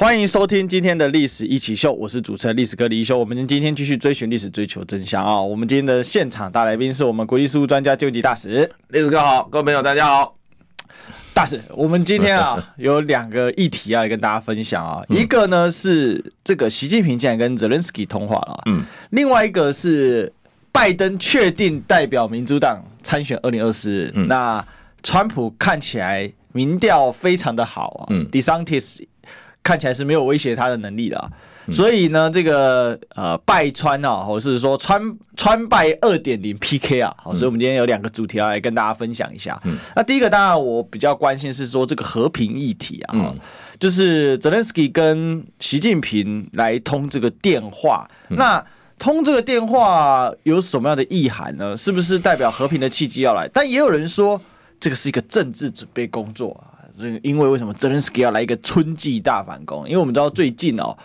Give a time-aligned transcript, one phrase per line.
[0.00, 3.18] 欢迎收听今天的《历史一起秀》，我是主持人历史哥李一修。
[3.18, 5.38] 我们今天继续追寻历史，追求真相啊！
[5.38, 10.34] 我们今天的现场大来宾是我们国际事务专家究极大使，历史哥好，各位朋友大家好。
[11.34, 20.32] 大使，我们今天啊 有两个议题要来跟大家分享啊，一个呢是这个习近平竟然跟泽连斯基通话了，嗯，另外一个是。
[20.72, 24.64] 拜登确定代表民主党参选二零二四，那
[25.02, 29.02] 川普看起来民调非常的好啊，嗯，DeSantis
[29.62, 31.30] 看起来是没有威胁他的能力的，啊，
[31.66, 35.00] 嗯，所以呢，这个呃拜川啊，或是说川
[35.36, 39.60] 川拜二点零 PK 啊，好，所以我们今天有两个主题要来跟大家分享一下。
[39.64, 43.38] 嗯，那第一个当然我比较关心是说这个和平议题啊，嗯，
[43.78, 48.64] 就是泽连斯基跟习近平来通这个电话，嗯，那。
[49.00, 51.74] 通这个电话有什么样的意涵呢？
[51.74, 53.48] 是不是代表和平的契机要来？
[53.50, 54.38] 但也有人说，
[54.78, 56.50] 这个是一个政治准备工作
[57.08, 57.20] 啊。
[57.22, 59.86] 因为为什么泽连斯基要来一个春季大反攻？
[59.88, 60.96] 因为我们知道最近哦，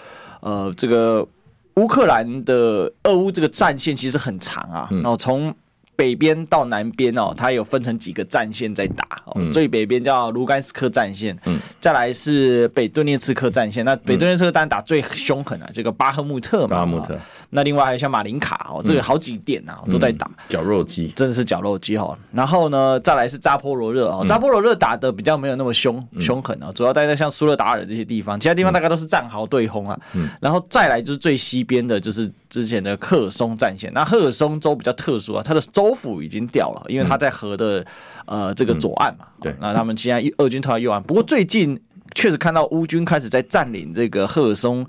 [0.42, 1.28] 呃，这个
[1.76, 5.56] 乌克兰的俄乌这个战线其实很长啊，然后从。
[5.96, 9.42] 北边到南边哦，它有分成几个战线在打哦。
[9.52, 13.86] 最北边叫卢甘斯克战线，嗯，再来是北顿涅茨克战线。
[13.86, 16.76] 那北顿涅茨克当然打最凶狠啊，这个巴赫穆特嘛。
[16.76, 17.18] 巴赫穆特。
[17.52, 20.30] 那另外还有像马林卡哦，这个好几点啊都在打。
[20.50, 22.18] 绞肉机，真的是绞肉机哈。
[22.34, 29.98] 然后呢，再来是扎波罗热哦，扎波罗热打的比较没有那么凶凶狠啊，主要待在像苏勒达尔这些地方，其他地方大概都是战壕对轰啊。
[30.14, 33.90] 嗯然后再来就是最西边的，就是之前的赫尔松战线。
[33.94, 35.84] 那赫尔松州比较特殊啊，它的州。
[35.86, 37.86] 州府已经掉了，因为他在河的
[38.25, 39.28] 呃这个左岸嘛。
[39.39, 41.02] 对，那他们现在俄军投到右岸。
[41.03, 41.80] 不过最近
[42.16, 44.86] 确实看到乌军开始在占领这个赫尔松，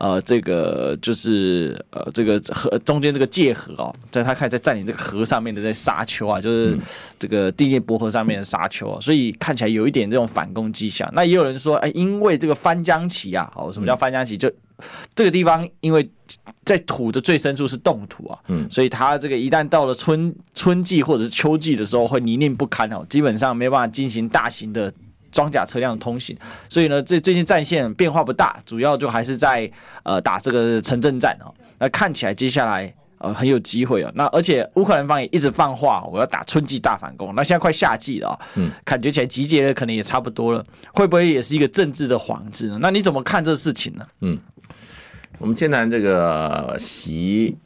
[0.00, 6.76] 呃，这个就是呃这个河中间这个界河哦，在他开始在占领这个河上面的在沙丘啊，就是
[7.18, 11.08] 这个第聂伯河上面的沙丘啊，所以看起来有一点这种反攻迹象。
[11.14, 14.36] 那也有人说，哎，因为这个翻江旗啊，哦，什么叫翻江旗？
[14.36, 14.50] 就
[15.14, 16.10] 这个地方因为。
[16.64, 24.92] 在土的最深处是冻土啊，嗯，所以它这个一旦到了春春季或者是秋季的时候，会泥泞不堪哦，基本上没有办法进行大型的
[25.30, 26.36] 装甲车辆通行。
[26.68, 29.70] 所以呢，这最近战线变化不大，主要就还是在
[30.02, 31.54] 呃打这个城镇战哦。
[31.78, 34.12] 那看起来接下来呃很有机会啊。
[34.14, 37.34] 那而且乌克兰方也一直放话，我要打春季大反攻。
[37.34, 40.64] 那现在快夏季了啊，嗯，感觉起来集结的可能也差不多了，
[40.94, 42.78] 会不会也是一个政治的幌子呢？
[42.80, 44.06] 那你怎么看这事情呢？
[44.20, 44.38] 嗯。
[45.38, 47.56] 我们先谈这个习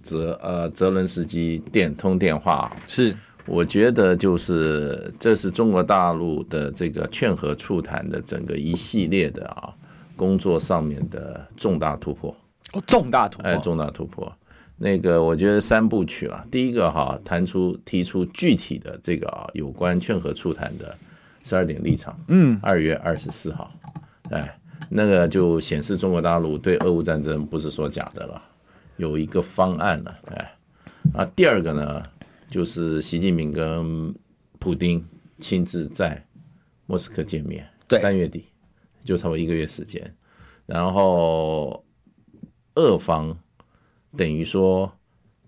[0.00, 3.12] 泽呃泽伦斯基电通电话，是
[3.46, 9.72] 我觉得就是这是中国大陆的这个劝和促谈的整个一系列的啊
[10.16, 12.34] 工作上面的重大突破。
[12.72, 13.50] 哦，重大突破。
[13.50, 14.32] 哎，重大突破。
[14.76, 20.94] 那个我觉得三部曲了，第一个哈谈出提出具体的这个啊有关劝和促谈的
[21.42, 23.72] 十二点立场，嗯，二月二十四号，
[24.30, 24.58] 哎。
[24.88, 28.40] 那个就显示中国大陆对俄乌战争不是说假的了，
[28.98, 30.52] 有一个方案了，哎，
[31.14, 32.02] 啊，第二个呢，
[32.48, 34.14] 就是习近平跟
[34.58, 35.04] 普京
[35.38, 36.24] 亲自在
[36.86, 38.46] 莫斯科见面，对，三月底
[39.04, 40.14] 就差不多一个月时间，
[40.66, 41.84] 然后
[42.74, 43.38] 俄方
[44.16, 44.92] 等于说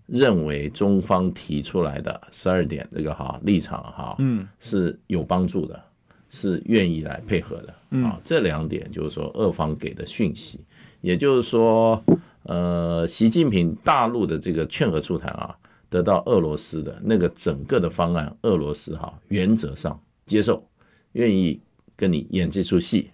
[0.05, 5.83] 认为中方提出来的十二点这个哈立场哈，嗯，是有帮助的。
[6.31, 7.73] 是愿意来配合的。
[8.03, 10.59] 啊，这两点就是说，俄方给的讯息，
[11.01, 12.03] 也就是说，
[12.43, 15.57] 呃，习近平大陆的这个劝和促谈啊，
[15.89, 20.65] 得到俄罗斯的那个整个的方案，俄罗斯哈原则上接受，
[21.13, 21.59] 愿意
[21.95, 23.09] 跟你演这出戏，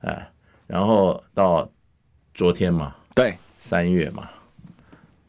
[0.00, 0.30] 哎，
[0.66, 1.70] 然后到
[2.34, 4.28] 昨天嘛，对，三月嘛，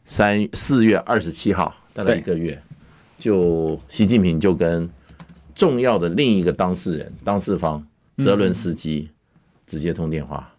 [0.04, 2.62] 三四月二十七号，大概一个月，
[3.18, 4.88] 就习近平就跟。
[5.56, 7.86] 重要的另一个当事人、当事方
[8.18, 9.08] 泽伦斯基
[9.68, 10.52] 直接通电话，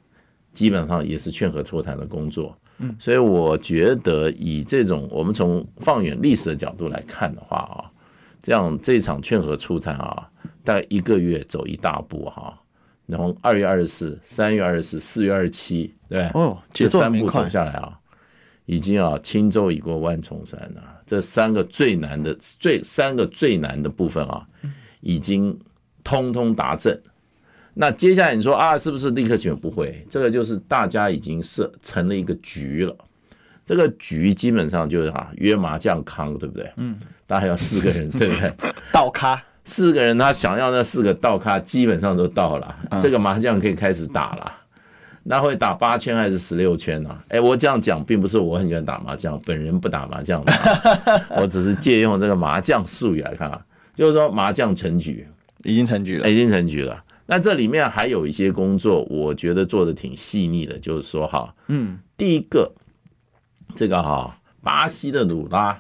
[0.54, 2.58] 基本上也是劝和促谈的工作。
[3.00, 7.92] 所以我觉得以这种我们从放远历史的角度来看的话啊，
[8.42, 10.30] 这样这场劝和促谈啊，
[10.64, 12.58] 大概一个月走一大步哈。
[13.06, 18.00] 然后二月二十四、三月二十四、四月二十七，对哦，这三步走下来啊，
[18.66, 20.82] 已经啊轻舟已过万重山了。
[21.06, 24.48] 这三个最难的、最三个最难的部分啊。
[25.02, 25.56] 已经
[26.04, 27.00] 通通达阵，
[27.78, 29.54] 那接下来你说啊，是不是立刻选？
[29.56, 32.96] 不会，这个就是大家已经设成了一个局了。
[33.66, 36.72] 这个局基本上就是啊约麻将康，对不对？
[36.78, 36.96] 嗯，
[37.28, 38.54] 大概要四个人，对不对？
[38.94, 44.52] 倒咖，四个人他想要那四个倒咖基本上都到了，嗯、这个麻将可以开始打了。
[45.28, 47.18] 那会打八圈还是十六圈呢？
[47.30, 50.54] 哎，我这样讲并不是我很喜欢打麻将，本人不打麻将的，
[51.42, 53.60] 我只是借用这个麻将术语来看啊，
[53.96, 55.28] 就是说麻将成局，
[55.64, 57.04] 已经成局了，已经成局了。
[57.26, 62.72] 那这里面还有一些工作，我觉得做的挺细腻的，就是说哈，嗯，第一个，
[63.76, 65.80] 这个哈，巴西的鲁拉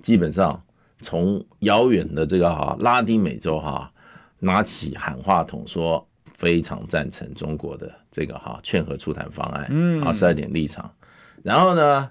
[0.00, 0.62] 基本上
[1.00, 3.92] 从遥远的这个哈拉丁美洲哈
[4.38, 6.06] 拿起喊话筒说。
[6.36, 10.92] 非常赞成中国的这个哈劝和促谈方案，嗯，啊，十二点立场。
[11.42, 12.10] 然后呢，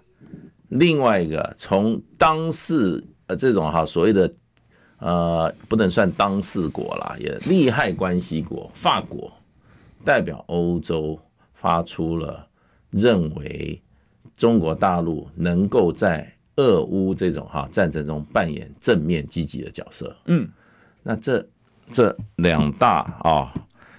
[0.69, 4.33] 另外一个从当事呃这种哈所谓的
[4.99, 9.31] 呃不能算当事国啦，也利害关系国法国
[10.03, 11.19] 代表欧洲
[11.53, 12.47] 发出了
[12.89, 13.81] 认为
[14.37, 20.15] 中国大陆能够在俄乌这种哈战争中扮演正面积极的角色。
[20.25, 20.47] 嗯，
[21.03, 21.45] 那这
[21.91, 23.53] 这两大啊。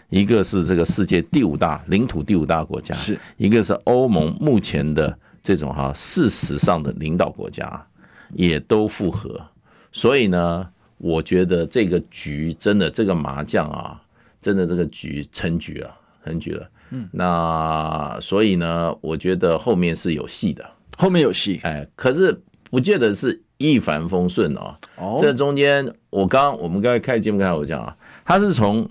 [0.08, 7.84] 一个是这个世界第五大领土第五大国家，是一个是欧盟目前的这种哈事实上的领导国家，
[8.32, 9.44] 也都复合，
[9.90, 14.00] 所以呢，我觉得这个局真的这个麻将啊，
[14.40, 15.94] 真的这个局成局了，
[16.24, 16.68] 成局了。
[16.90, 20.64] 嗯，那所以呢，我觉得后面是有戏的，
[20.96, 24.76] 后面有戏，哎，可是不见得是一帆风顺哦。
[24.96, 28.88] 哦，这中间我刚我们刚才开节目开始我讲啊，他是从。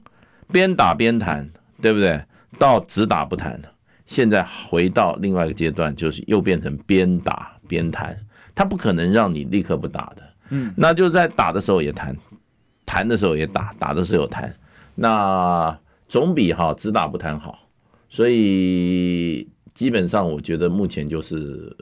[0.48, 1.50] 边打边谈，
[1.82, 2.22] 对不对？
[2.60, 3.60] 到只打不谈，
[4.06, 8.16] 现在回到另外一个阶段，就是又变成边打边谈。
[8.54, 10.22] 他不可能让你立刻不打的，
[10.76, 12.16] 那就在打的时候也谈，
[12.86, 14.54] 谈的时候也打，打的时候谈，
[14.96, 17.60] 那总比哈只打不谈好。
[18.10, 21.76] 所以基本上，我觉得目前就是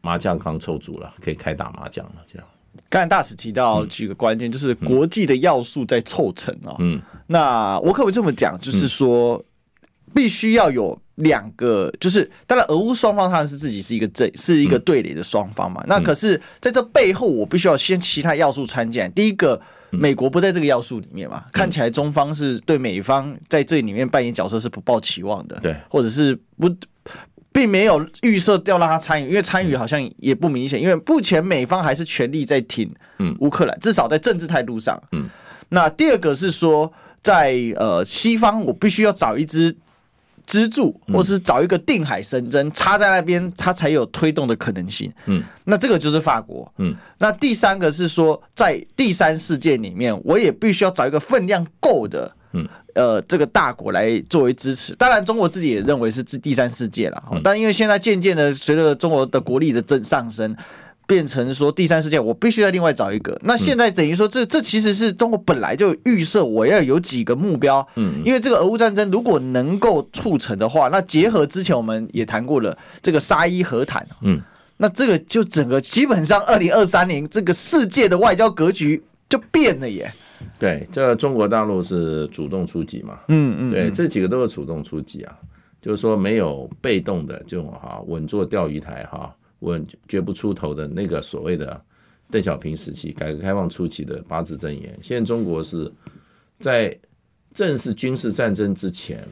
[0.00, 2.46] 麻将刚凑足了，可以开打麻将了，这样。
[2.88, 6.76] 刚才大使提到几个关键，就是国际的要素在凑成啊。
[6.78, 9.42] 嗯，那我可不可以这么讲，就是说，
[10.16, 15.84] 必须要有两个，就是当然，俄乌双方他们是自己是一个这是一个对垒的双方嘛。
[15.86, 19.12] 那可是在这背后，我必须要先其他要素参见。
[19.12, 19.60] 第一个，
[19.90, 26.74] 美国不在这个要素里面嘛，看起来中方是对美方在这里面扮演角色是不抱期望的，对，或者是不。
[27.52, 32.94] 并没有预设掉让他参与，因为参与好像也不明显，因为目前美方还是全力在挺
[33.38, 35.02] 乌克兰，至少在政治态度上。
[35.12, 35.26] 嗯，
[35.70, 36.92] 那第二个是说，
[37.22, 39.74] 在呃西方，我必须要找一支
[40.46, 45.12] 支柱，或是找一个定海神针插在那边，它才有推动的可能性。
[45.26, 46.72] 嗯，那这个就是法国。
[46.78, 52.32] 嗯，那第三个是说，在第三世界里面，我也必须要找一个分量够的。
[52.52, 52.66] 嗯。
[52.94, 60.56] 呃，这个大国来作为支持，当然中国自己也认为是第第三世界了，但因为现在渐渐的随着中国的国力的增上升，
[61.06, 63.38] 变成说第三世界，我必须要另外找一个。
[63.44, 74.40] 那现在等于说，这这其实是中国本来就预设我要有几个目标，嗯，因为这个俄乌战争如果能够促成的话，那结合之前我们也谈过了这个沙伊和谈，嗯，
[74.78, 80.12] 那这个就整个基本上二零二三年这个世界的外交格局就变了耶。
[80.58, 83.18] 对，这中国大陆是主动出击嘛？
[83.28, 85.32] 嗯嗯，对，这几个都是主动出击啊，
[85.80, 91.80] 就是说没有被动的这种哈稳坐钓鱼台哈稳绝不出头的那个所谓的
[92.30, 94.98] 邓小平时期改革开放初期的八字真言。
[95.02, 95.90] 现在中国是
[96.58, 96.96] 在
[97.54, 99.26] 正式军事战争之前，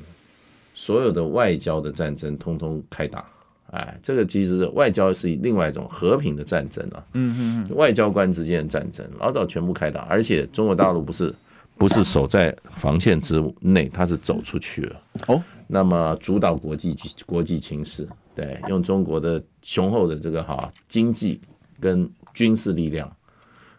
[0.75, 3.25] 所有的外交的战争通通开打。
[3.71, 11.35] 哎，这个其实外交是另外一种和平的战争啊，嗯嗯，外交官之间的战争，老早全部开打，而且中国大陆不是
[11.76, 21.41] 不是守在防线之内，它是走出去了哦，那么主导国际国际情势，对，用中国的雄厚的这个哈经济
[21.79, 23.11] 跟军事力量，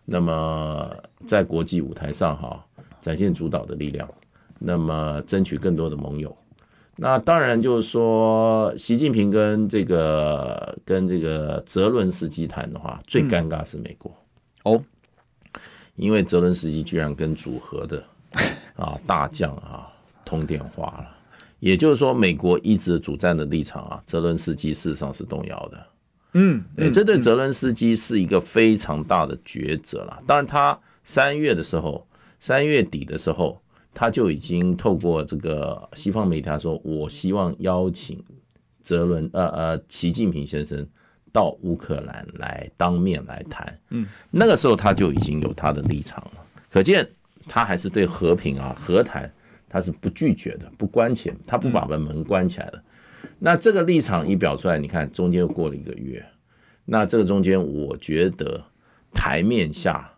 [0.05, 0.95] 那么
[1.25, 2.65] 在国际舞台上哈
[3.01, 4.09] 展现主导的力量，
[4.59, 6.35] 那么争取更多的盟友。
[6.97, 14.09] 那当然就是说，习近平跟这个跟这个泽伦斯基谈的话，最尴尬是美国。
[14.63, 14.81] 哦，
[15.97, 18.01] 因为泽伦斯基居然跟组合的
[18.77, 19.91] 啊大将啊
[20.24, 21.14] 通电话了，
[21.65, 25.88] 也就是说，美国一直主战的立场啊，泽伦斯基事实上是动摇的。
[26.34, 30.22] 嗯，对，这对泽伦斯基是一个非常大的抉择了。
[30.27, 32.07] 当然，他三月的时候，
[32.39, 33.60] 三月底的时候。
[33.98, 38.22] 他就已经透过这个西方媒体他说，我希望邀请
[38.84, 40.86] 泽伦呃呃习近平先生
[41.31, 43.79] 到乌克兰来当面来谈。
[43.91, 47.10] 嗯，那个时候他就已经有他的立场了，可见
[47.48, 49.34] 他还是对和平啊和谈
[49.69, 52.84] 他是不拒绝的，不关起，他不把门门关起来的。
[53.39, 56.25] 那这个立场一表出来，你看中间又过了一个月，
[56.86, 58.63] 那这个中间我觉得
[59.13, 60.12] 台面下。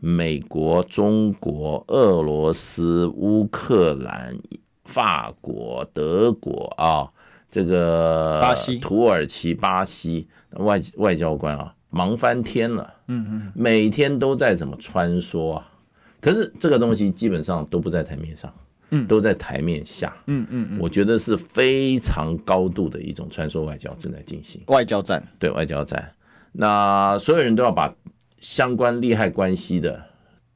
[0.00, 4.36] 美国、中国、俄罗斯、乌克兰、
[4.84, 7.08] 法国、德国啊，
[7.48, 12.92] 这个巴西、土耳其、巴西外外交官啊，忙翻天了。
[13.06, 15.72] 嗯嗯，每天都在怎么穿梭啊？
[16.20, 18.52] 可是这个东西基本上都不在台面上。
[18.90, 20.14] 嗯，都在台面下。
[20.26, 24.60] 嗯嗯嗯，我觉得是非常高度的一种穿梭外交正在进行。
[24.66, 26.12] 外交战，对外交战。
[26.52, 27.94] 那所有人都要把
[28.40, 30.00] 相关利害关系的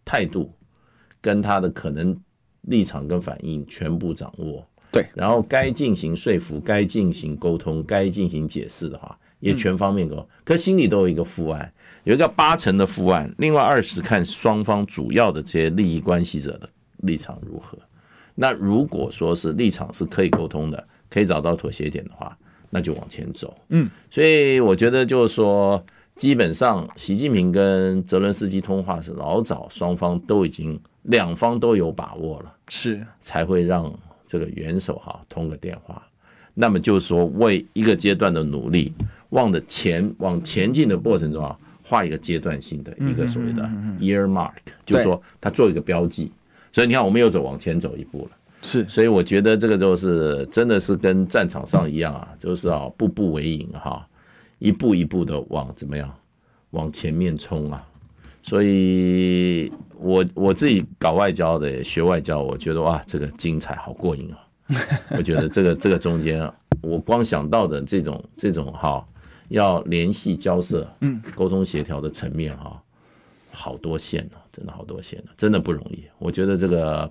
[0.05, 0.53] 态度
[1.21, 2.17] 跟他的可能
[2.63, 4.65] 立场跟反应全部掌握。
[4.91, 10.27] 对，然后该进行说服、该进行沟通、该进行解释的话，也全方面沟通。
[10.45, 11.71] 可心里都有一个负案，
[12.05, 16.69] 有一个八成的副案，另外二十看双方主要的这些利益关系者的
[16.99, 17.79] 立场如何。
[18.41, 22.39] 那如果说是立场是可以沟通的，可以找到妥协点的话，
[22.71, 23.53] 那就往前走。
[23.71, 33.93] 嗯，所以我觉得就是说，基本上习近平跟泽伦斯基通话是老早双方都已经两方都有把握了，是才会让
[34.25, 36.01] 这个元首哈通个电话。
[36.55, 38.93] 那么就是说，为一个阶段的努力，
[39.31, 43.65] 往的前往前进的过程中啊，画一个阶段性的一个所谓的
[43.99, 44.53] year mark，
[44.87, 46.31] 就是说他做一个标记。
[46.73, 48.31] 所以你看，我们又走往前走一步了。
[48.63, 54.07] 是，所以我觉得这个就是真的是跟战场上一样啊，就是啊，步步为营哈，
[54.59, 56.13] 一步一步的往怎么样
[56.71, 57.87] 往前面冲啊。
[58.43, 64.39] 所以我我自己搞外交的，学外交，我觉得哇，这个精彩，好过瘾啊！
[65.17, 66.51] 我觉得这个这个中间，
[66.83, 69.07] 我光想到的这种这种哈，
[69.49, 72.83] 要联系交涉、嗯，沟通协调的层面哈。
[73.59, 76.05] 好多线呢，真的好多线呢，真的不容易。
[76.19, 77.11] 我觉得这个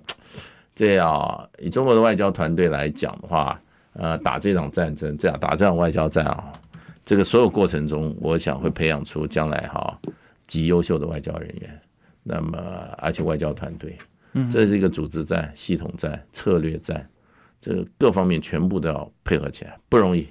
[0.74, 3.60] 这样以中国的外交团队来讲的话，
[3.92, 6.50] 呃，打这场战争，这样打这场外交战啊，
[7.04, 10.00] 这个所有过程中，我想会培养出将来哈
[10.46, 11.80] 极优秀的外交人员。
[12.22, 12.58] 那么，
[12.98, 13.96] 而且外交团队，
[14.50, 17.08] 这是一个组织战、系统战、策略战，
[17.60, 20.26] 这个各方面全部都要配合起来，不容易。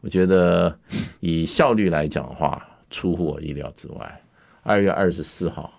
[0.00, 0.78] 我觉得
[1.20, 4.21] 以效率来讲的话，出乎我意料之外。
[4.62, 5.72] 二月二十四号，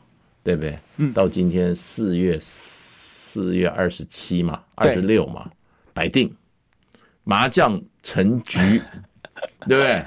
[0.43, 0.77] 对不对？
[0.97, 5.49] 嗯，到今天四月四月二十七嘛，二十六嘛，
[5.93, 6.33] 摆定
[7.23, 8.59] 麻将成局，
[9.67, 10.05] 对不对？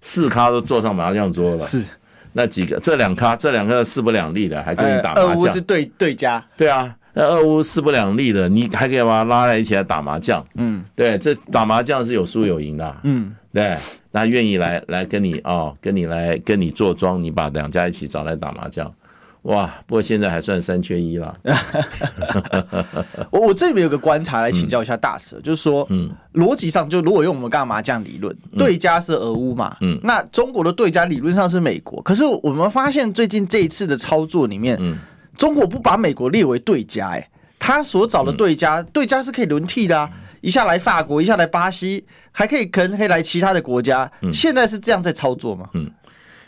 [0.00, 1.84] 四咖都坐上麻将桌了，是
[2.32, 2.80] 那几个？
[2.80, 5.32] 这两咖，这两个势不两立的，还跟你打麻将？
[5.32, 10.44] 俄乌是对对家，对啊，那俄乌势不两立的，你还可以把他拉来一起来打麻将？
[10.54, 13.78] 嗯，对，这打麻将是有输有赢的，嗯，对。
[14.10, 18.94] 那愿意来来跟你哦，跟你来跟你坐庄，你把两家一起找来打麻将，
[19.42, 19.66] 哇！
[19.88, 21.36] 不过现在还算三缺一了。
[23.32, 34.96] 我我这里面有个观察来请教一下大蛇，嗯、就是说，嗯，逻辑上就如果用我们刚刚麻将理论，对家是俄乌嘛，嗯，那中国的对家理论上是美国，可是我们发现最近这一次的操作里面，嗯，
[35.36, 40.08] 中国不把美国列为对家，哎，他所找的对家，嗯、对家是可以轮替的啊。
[40.44, 44.10] 一下来法国，一下来巴西，还可以可能可以来其他的国家。
[44.30, 45.70] 现在是这样在操作吗？
[45.72, 45.90] 嗯，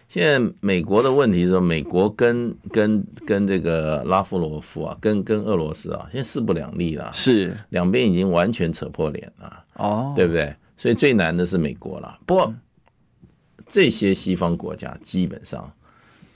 [0.06, 7.10] 现在美国的问题是说，美国跟 跟跟这个拉夫罗夫啊，跟跟俄罗斯啊，现在势不两立了。
[7.14, 9.64] 是两边已经完全扯破脸了。
[9.76, 10.54] 哦，对不对？
[10.76, 12.18] 所以最难的是美国了。
[12.26, 12.52] 不过
[13.66, 15.72] 这些西方国家基本上，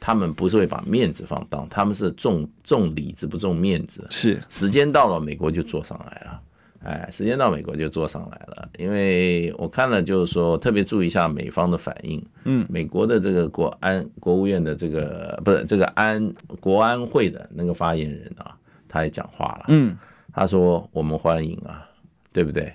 [0.01, 4.07] 他们不是会把面子放当，他们是重重里子不重面子。
[4.09, 6.41] 是时间到了，美国就坐上来了。
[6.83, 8.69] 哎，时间到，美国就坐上来了。
[8.79, 12.25] 因为我看了，就是说特别注意一下美方的反应。
[12.45, 18.57] 嗯，美国的这个国安国务院的这个不是这个安国安会的那个发言人啊，
[18.89, 19.67] 他也讲话了。
[19.69, 19.97] 嗯，
[20.33, 21.87] 他说我们欢迎啊，
[22.33, 22.73] 对不对？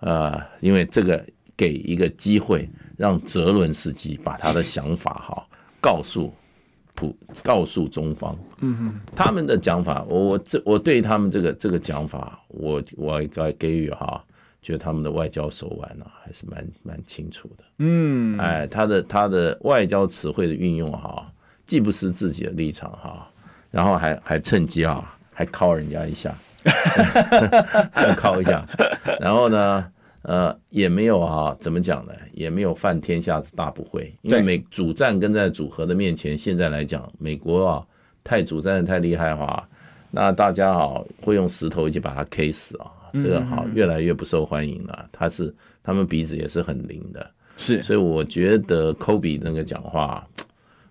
[0.00, 1.24] 呃，因为这个
[1.56, 5.46] 给一个机会，让泽伦斯基把他的想法哈
[5.80, 6.30] 告诉。
[6.96, 14.24] 普告诉中方，嗯哼，他们的讲法，我我这我对他们这个这个讲法，我我该给予哈，
[14.62, 21.30] 觉得他们的外交手腕呢还是蛮蛮清楚的，嗯，哎，他的他的外交词汇的运用哈，
[21.66, 23.28] 既不失自己的立场哈，
[23.70, 26.34] 然后还还趁机啊，还敲人家一下，
[27.92, 28.66] 还敲一下，
[29.20, 29.86] 然后呢？
[30.26, 32.12] 呃，也没有啊，怎么讲呢？
[32.32, 37.86] 也没有犯天下之大不讳，因为美主战跟在组合的面前，现在来讲，美国啊
[38.24, 39.68] 太主战的太厉害的话，
[40.10, 45.08] 那大家啊会用石头一起把它 K 死啊，这个好越来越不受欢迎了。
[45.12, 50.26] 他是他们鼻子也是很灵的，是，所以我觉得科比那个讲话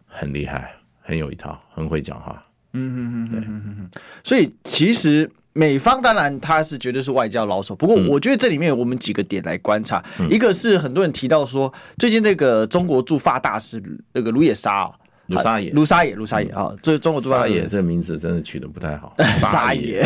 [0.07, 2.41] 很厉害，很有一套，很会讲话。
[2.71, 5.29] 嗯嗯嗯，对，所以其实。
[5.57, 13.81] 美方当然他是绝对是外交老手，不过我觉得这里面有我们几个点来观察，一个是很多人提到说，最近那个中国驻法大使
[14.11, 14.91] 那个卢也莎，
[15.27, 19.15] 卢沙野，卢沙野，卢沙野啊，这中国杜拜沙野这个名字真的取得不太好。
[19.39, 20.05] 沙野，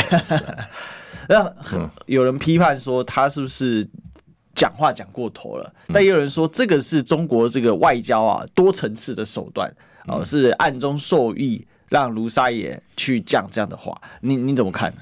[1.27, 1.51] 那
[2.06, 3.84] 有人批判说他是不是
[4.53, 5.74] 讲话讲过头了？
[5.91, 9.74] 但也有人说这个是中国这个外交啊多层次的手段
[10.06, 14.00] 哦，是暗中授意让卢沙野去讲这样的话。
[14.22, 15.01] 你你怎么看呢？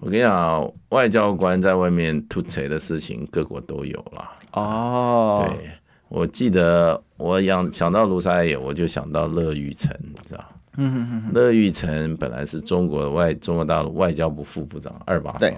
[0.00, 4.30] 我跟你讲，外交官在外面吐槽的事情，各国都有了。
[4.52, 5.70] 哦，对，
[6.08, 10.44] 我记得我想想到卢沙野，我就想到乐玉成，你知道？
[10.76, 11.32] 嗯哼哼。
[11.34, 15.56] 乐玉成本来是中国外中国大陆外交部副部长二把手，对，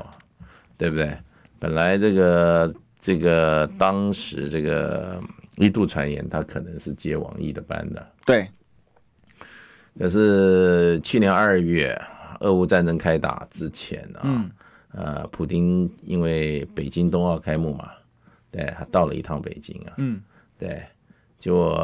[0.78, 1.14] 对不对？
[1.59, 5.20] 本来这个这个当时这个
[5.56, 8.49] 一度传言他可能是接王毅的班的，对。
[9.99, 12.00] 可是去年二月。
[12.40, 14.50] 俄乌战争开打之前啊，嗯、
[14.92, 17.88] 呃，普京因为北京冬奥开幕嘛，
[18.50, 20.20] 对，他到了一趟北京啊，嗯，
[20.59, 20.82] 对，
[21.38, 21.75] 就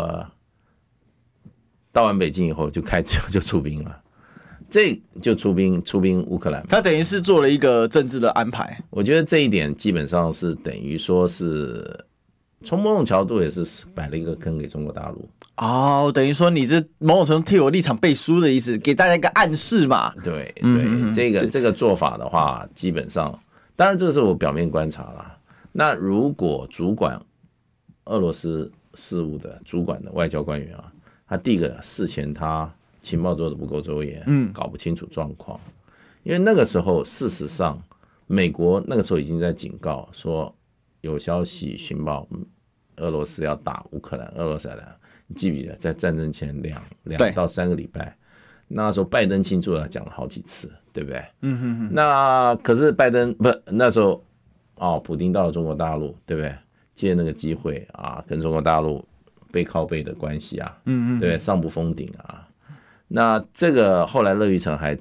[1.93, 4.03] 到完北京以后就开车就出兵了，
[4.69, 8.83] 这就出兵出兵乌克兰，他等于是做了一个政治的安排。
[8.91, 12.05] 我觉得这一点基本上是等于说是。
[12.65, 20.13] 从某种角度也是摆了一个坑给中国大陆哦，等于说你是某种程度替我立场背书的意思，给大家一个暗示嘛。
[20.25, 23.39] 对对，嗯、这个这个做法的话，基本上，
[23.77, 25.37] 当然这个是我表面观察了。
[25.73, 27.21] 那如果主管
[28.07, 30.91] 俄罗斯事务的主管的外交官员啊，
[31.29, 32.69] 他第一个事前他
[33.03, 35.61] 情报做的不够周延，嗯，搞不清楚状况，
[36.23, 37.79] 因为那个时候事实上
[38.27, 40.53] 美国那个时候已经在警告说。
[41.07, 42.29] 有消息情报，
[42.97, 44.27] 俄罗斯要打乌克兰。
[44.37, 44.97] 俄罗斯的，
[45.27, 48.17] 你记不记得在战争前两两到三个礼拜，
[48.67, 51.25] 那时候拜登庆祝了，讲了好几次，对不对？
[51.43, 51.89] 嗯哼哼。
[51.93, 54.23] 那可是拜登不那时候
[54.75, 56.53] 哦，普京到了中国大陆，对不对？
[56.95, 59.07] 借那个机会啊，跟中国大陆
[59.53, 62.49] 背靠背的关系啊，嗯嗯，对，上不封顶啊。
[63.07, 64.99] 那这个后来乐玉成还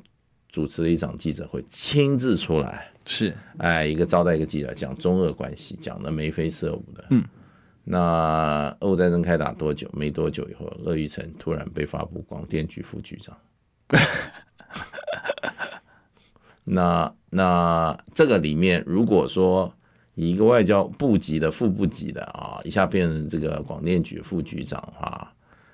[0.50, 2.92] 主持了一场记者会，亲自出来。
[3.08, 7.06] 是，哎，一个招待一个记者讲中俄关系，讲的眉飞色舞的。
[7.12, 7.24] 嗯，
[7.84, 9.88] 那俄乌战争开打多久？
[9.94, 13.38] 没多久以后，乐玉成突然被发布广电局副局长。
[16.64, 19.72] 那那这个里面，如果说
[20.16, 25.32] 以一个外交部级的副部级的啊，一下变成这个广电局副局长的话，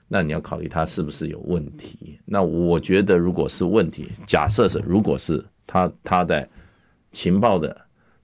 [0.10, 2.20] 那你要考虑他是不是有问题？
[2.26, 6.46] 那我觉得，如果是问题，假设是如果是他他在。
[7.12, 7.76] 情报的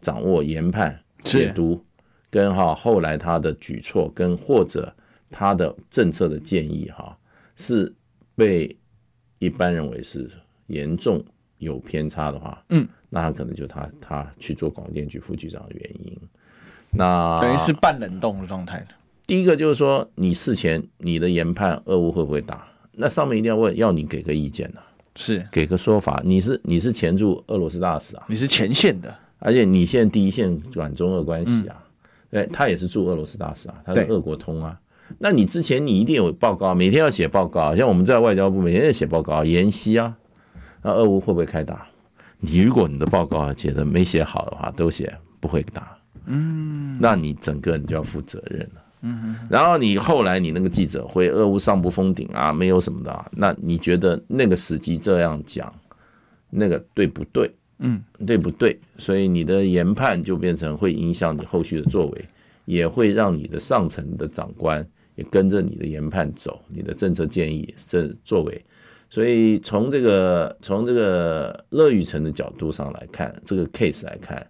[0.01, 1.83] 掌握、研判、解读，
[2.29, 4.93] 跟哈后来他的举措，跟或者
[5.29, 7.17] 他的政策的建议，哈
[7.55, 7.93] 是
[8.35, 8.75] 被
[9.39, 10.29] 一般认为是
[10.67, 11.23] 严重
[11.57, 16.17] 有偏差的话，嗯，那他可能就他他去做广电局副局长的原因。
[16.91, 18.85] 那等于是半冷冻的状态。
[19.25, 22.65] 第一个就是说，你事前你的研判，俄乌会不会打？
[22.93, 24.86] 那上面一定要问，要你给个意见呢、啊？
[25.17, 25.45] 是。
[25.51, 31.75] 给个说法，你是你是前驻俄罗斯大使啊，你是前线的，而且你现在第一线转中俄关系啊，
[32.31, 34.79] 对、嗯，他也是驻俄罗斯大使啊，他是俄国通啊，
[35.17, 40.15] 那你之前你一定有报告，每天要写报告，像我们在外交部每天要写报告研析啊，
[40.81, 41.87] 那俄乌会不会开打？
[42.39, 48.81] 你如果你的报告写的没写好的话，都写不会打，嗯，那你整个你就要负责任了。
[49.01, 55.71] 嗯，然后你后来你那个记者会，俄乌上不封顶啊，没有什么的啊，那你觉得那个时机这样讲，
[56.49, 57.53] 那个对不对？
[57.77, 58.79] 嗯，对不对？
[58.97, 62.25] 所以你的研判就变成会影响你后续的作为，
[62.65, 64.83] 也会让你的上层的长官
[65.13, 68.65] 也跟着你的研判走，你的政策建议这作为。
[69.11, 74.45] 所以从这个从这个乐玉成的角度上来看，这个 case 来看，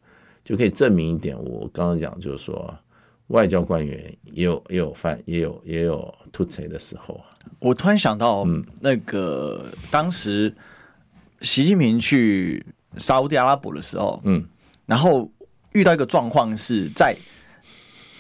[0.46, 2.74] 就可以证明一点，我刚刚讲就是说。
[3.28, 7.20] 外交官员也有也有犯也有也有吐槽的时候。
[7.60, 10.54] 我突然想到，嗯，那个当时
[11.42, 12.66] 习近平去
[12.98, 14.46] 沙乌地阿拉伯的时候，嗯，
[14.86, 15.30] 然后
[15.74, 17.16] 遇到一个状况是在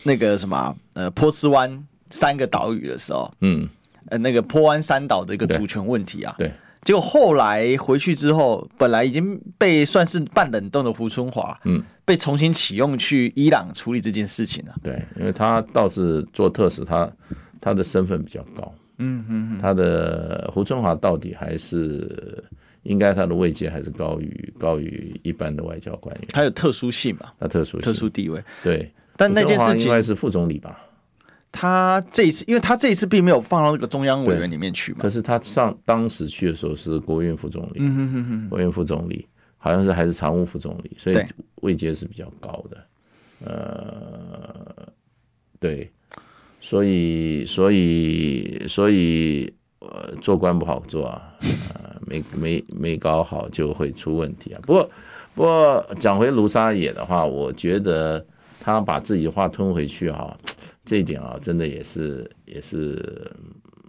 [0.03, 3.67] 那个什么呃波斯湾三个岛屿的时候，嗯，
[4.07, 6.51] 呃那个波湾三岛的一个主权问题啊，对。
[6.87, 14.73] 结果后来回去之后，本来已经被算是半冷冻的胡春华，嗯，被重新启用去伊朗处理这件事情了。
[14.81, 17.11] 对，因为他倒是做特使，他
[17.59, 22.41] 他的身份比较高，嗯嗯，他的胡春华到底还是
[22.83, 27.33] 应该他的位阶还是高于高于一般的外交官员，他有特殊性嘛？
[27.37, 28.89] 他特殊特殊地位，对。
[29.17, 30.79] 但那件事情应该是副总理吧？
[31.51, 34.99] 他这一次，因为他这一次并没有放到那个中央委员里面去嘛。
[35.01, 41.17] 可是他上当时去的时候是国务院副总理，嗯哼哼哼，国务院副总理好像是还是常务副总理，所以
[41.61, 42.77] 位阶是比较高的。
[43.45, 44.87] 呃，
[45.59, 45.89] 对，
[46.59, 51.33] 所以所以所以呃，做官不好做啊，
[51.73, 54.59] 呃，没没没搞好就会出问题啊。
[54.63, 54.89] 不过，
[55.35, 58.25] 不过讲回卢沙野的话，我觉得
[58.59, 60.35] 他把自己的话吞回去啊，
[60.87, 63.29] 这一点啊，真的也是也是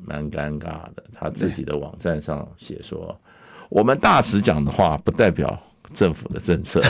[0.04, 1.04] 蛮尴尬的。
[1.14, 3.16] 他自己的网站上写说，
[3.68, 5.56] 我们大使讲的话不代表
[5.94, 6.82] 政府的政策，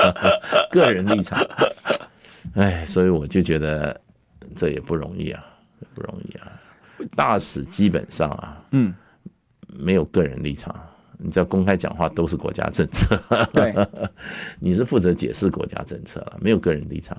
[0.72, 1.38] 个人立场。
[2.56, 4.00] 哎，所以我就觉得
[4.56, 5.44] 这也不容易啊，
[5.94, 6.50] 不容易啊。
[7.14, 8.94] 大使基本上啊，嗯，
[9.66, 10.74] 没有个人立场，
[11.18, 13.14] 你只要公开讲话都是国家政策。
[13.52, 13.74] 对，
[14.58, 17.14] 你是负责解释国家政策了，没有个人立场，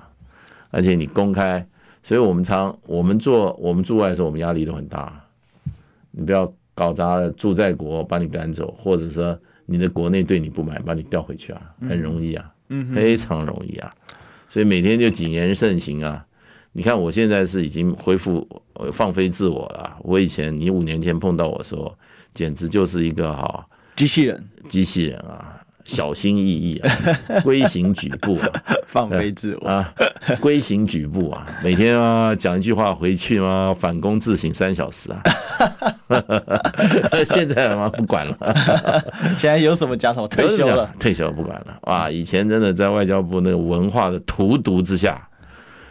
[0.70, 1.64] 而且你公开，
[2.06, 5.20] 所以我们常我们做我们驻外的时候，我们压力都很大。
[6.12, 13.92] 你不要搞砸了，驻在国把你赶走，或者说你的国内对你不满，把你调回去啊，很容易啊，嗯，非常容易啊。
[14.48, 16.24] 所以每天就谨言慎行啊。
[16.70, 18.46] 你看我现在是已经恢复
[18.92, 19.96] 放飞自我了。
[20.04, 21.92] 我以前你五年前碰到我说，
[22.32, 23.66] 简直就是一个哈
[23.96, 26.90] 机器人，机器人啊，小心翼翼啊，
[27.42, 28.50] 规行矩步啊，
[28.86, 29.94] 放飞自我啊，
[30.40, 35.22] 规行矩步啊，每天啊讲一句话回去嘛，反躬自省三小时啊。
[37.26, 38.36] 现在嘛不管了，
[39.38, 41.78] 现在有什么讲什么，退休了，退休不管了。
[41.82, 45.26] 哇，以前真的在外交部那个文化的荼毒之下。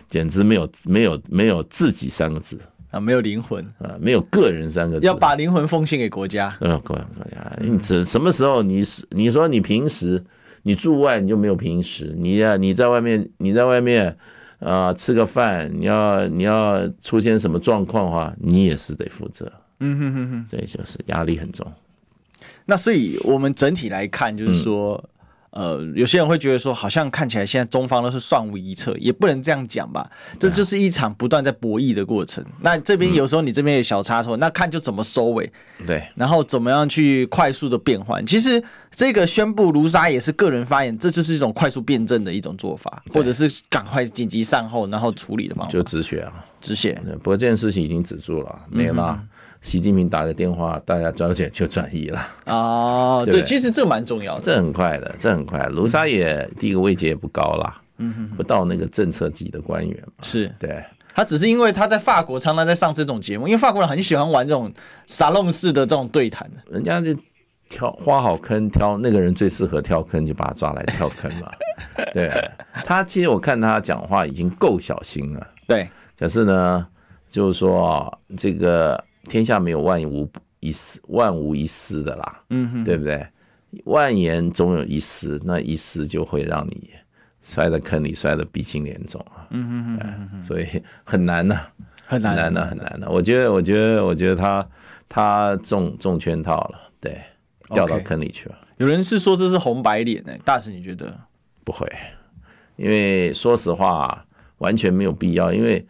[0.07, 2.57] 简直没有没有没有自己三个字
[2.95, 6.55] 啊，没有灵魂啊，没有个人三个字，要把灵魂奉献给国家。
[6.61, 10.23] 呃，国家国家，你指什么时候你是你说你平时
[10.63, 14.15] 你住外你就没有平时，你呀你在外面你在外面
[14.59, 19.51] 啊吃个饭，你要你要出现什么状况的话，你也是得负责。
[19.81, 21.69] 嗯哼哼哼，对，就是压力很重。
[22.65, 24.95] 那所以我们整体来看，就是说。
[24.95, 25.09] 嗯
[25.55, 30.05] 呃，有些人会觉得说，好像看起来现在中方都是算无一策，也不能这样讲吧？
[30.37, 32.43] 这就是一场不断在博弈的过程。
[32.59, 35.49] 那这边有时候你这边有小差错，那看就怎么收尾。
[35.87, 38.25] 对，然后怎么样去快速的变换？
[38.25, 38.61] 其实
[38.93, 45.71] 这个宣布卢沙也是个人发言，这就是一种快速辩证的一种做法，或者是赶快紧急善后然后处理的方法。
[45.71, 47.01] 就止血啊，止血。
[47.23, 49.17] 不过这件事情已经止住了，没了。
[49.21, 49.29] 嗯
[49.61, 52.27] 习近平打个电话，大家抓紧就转移了。
[52.45, 55.65] 哦，对，其实这蛮重要的，这很快的，这很快。
[55.69, 60.23] 卢沙也第一个位阶也不高啦，嗯哼，不到那个政策级的官员嘛。
[60.23, 60.83] 是，对，
[61.15, 64.71] 他只是因为他在法国常常在上这种节目，因为法国人很喜欢玩这种
[65.07, 67.15] 沙龙式的这种对谈，人家就
[67.67, 71.51] 挑挖好坑，挑那个人最适合跳坑，就把他抓来跳坑嘛。
[72.13, 72.31] 对，
[72.85, 75.89] 他其实我看他讲话已经够小心了，对。
[76.17, 76.85] 可是呢，
[77.31, 79.03] 就是说这个。
[79.25, 83.25] 天下没有万无一失，万无一失的啦，嗯哼，对不对？
[83.83, 86.89] 万言总有一失，那一失就会让你
[87.41, 90.65] 摔在坑里，摔得鼻青脸肿啊，嗯哼，所以
[91.03, 91.59] 很难呐，
[92.05, 93.07] 很难呐，很难呐。
[93.09, 94.67] 我觉得，我觉得，我觉得他
[95.09, 97.19] 他中中圈套了，对，
[97.73, 98.55] 掉到坑里去了。
[98.77, 101.13] 有人是说这是红白脸呢，大使你觉得？
[101.65, 101.85] 不会，
[102.77, 104.25] 因为说实话，
[104.59, 105.85] 完全没有必要，因为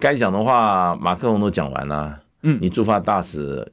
[0.00, 2.18] 该讲的话，马克宏都讲完了。
[2.48, 3.66] 嗯，你驻法大使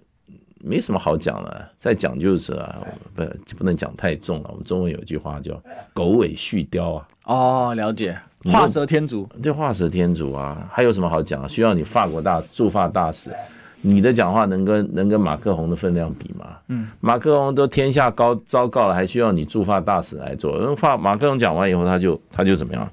[0.61, 2.77] 没什么好讲的，再讲就是啊，
[3.15, 3.23] 不
[3.57, 4.49] 不能讲太重了。
[4.51, 5.61] 我们中文有句话叫
[5.93, 7.07] “狗尾续貂”啊。
[7.23, 10.69] 哦，了解，画蛇添足，对，画蛇添足啊。
[10.69, 11.47] 还有什么好讲？
[11.47, 13.31] 需要你法国大使驻法大使，
[13.79, 16.57] 你的讲话能跟能跟马克宏的分量比吗？
[16.67, 20.59] 嗯，马克宏都天下高糟糕了，还需要你驻法大使来做？
[20.59, 22.91] 因为法马克宏讲完以后，他就他就怎么样？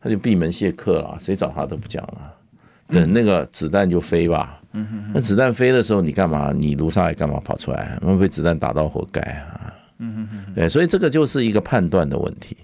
[0.00, 2.34] 他就闭门谢客了，谁找他都不讲了，
[2.88, 4.60] 等那个子弹就飞吧。
[4.76, 6.52] 嗯哼，那子弹飞的时候，你干嘛？
[6.52, 7.98] 你卢沙野干嘛跑出来？
[8.02, 9.72] 那被子弹打到活该啊！
[9.98, 12.56] 嗯哼哼，对，所以这个就是一个判断的问题。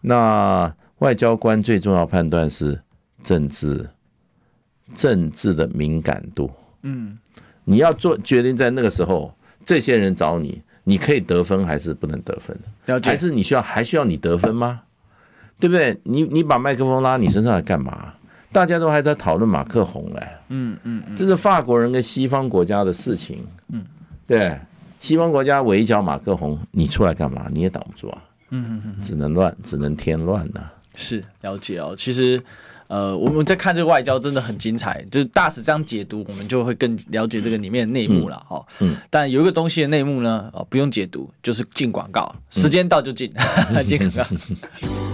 [0.00, 2.80] 那外交官最重要判断是
[3.24, 3.88] 政治，
[4.94, 6.48] 政治的敏感度。
[6.82, 7.18] 嗯，
[7.64, 13.10] 你要做决定，在那个时候，这些人找你，你可以得分还是不能得分了解？
[13.10, 14.82] 还是你需要还需要你得分吗？
[15.58, 15.98] 对不对？
[16.04, 18.14] 你你把麦克风拉你身上来干嘛？
[18.52, 23.84] 大家都还在讨论马克宏嘞，嗯嗯，这是法国人跟西方国家的事情，嗯，
[24.26, 24.58] 对，
[25.00, 27.46] 西方国家围剿马克宏，你出来干嘛？
[27.52, 30.62] 你也挡不住啊，嗯嗯嗯，只能乱，只能添乱呐。
[30.94, 32.40] 是了解哦，其实。
[32.88, 38.64] 呃，我们在看这个外交真的很精彩，就是大使这样解读，我们就会更了解这个里面的内幕了哈。
[38.80, 38.96] 嗯。
[39.10, 43.32] 但有一个东西的内幕呢，哦，不用解读，就是进广告，时间到就进，
[43.86, 44.24] 进广告。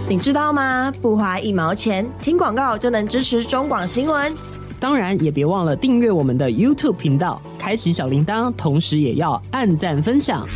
[0.07, 0.91] 你知道吗？
[1.01, 4.33] 不花一毛钱，听广告就能支持中广新闻。
[4.79, 10.47] 当然，也别忘了订阅我们的 YouTube 频道，开启小铃铛，同时也要按赞分享，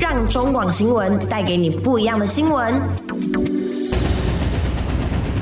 [0.00, 3.61] 让中广新闻带给你不一样的新闻。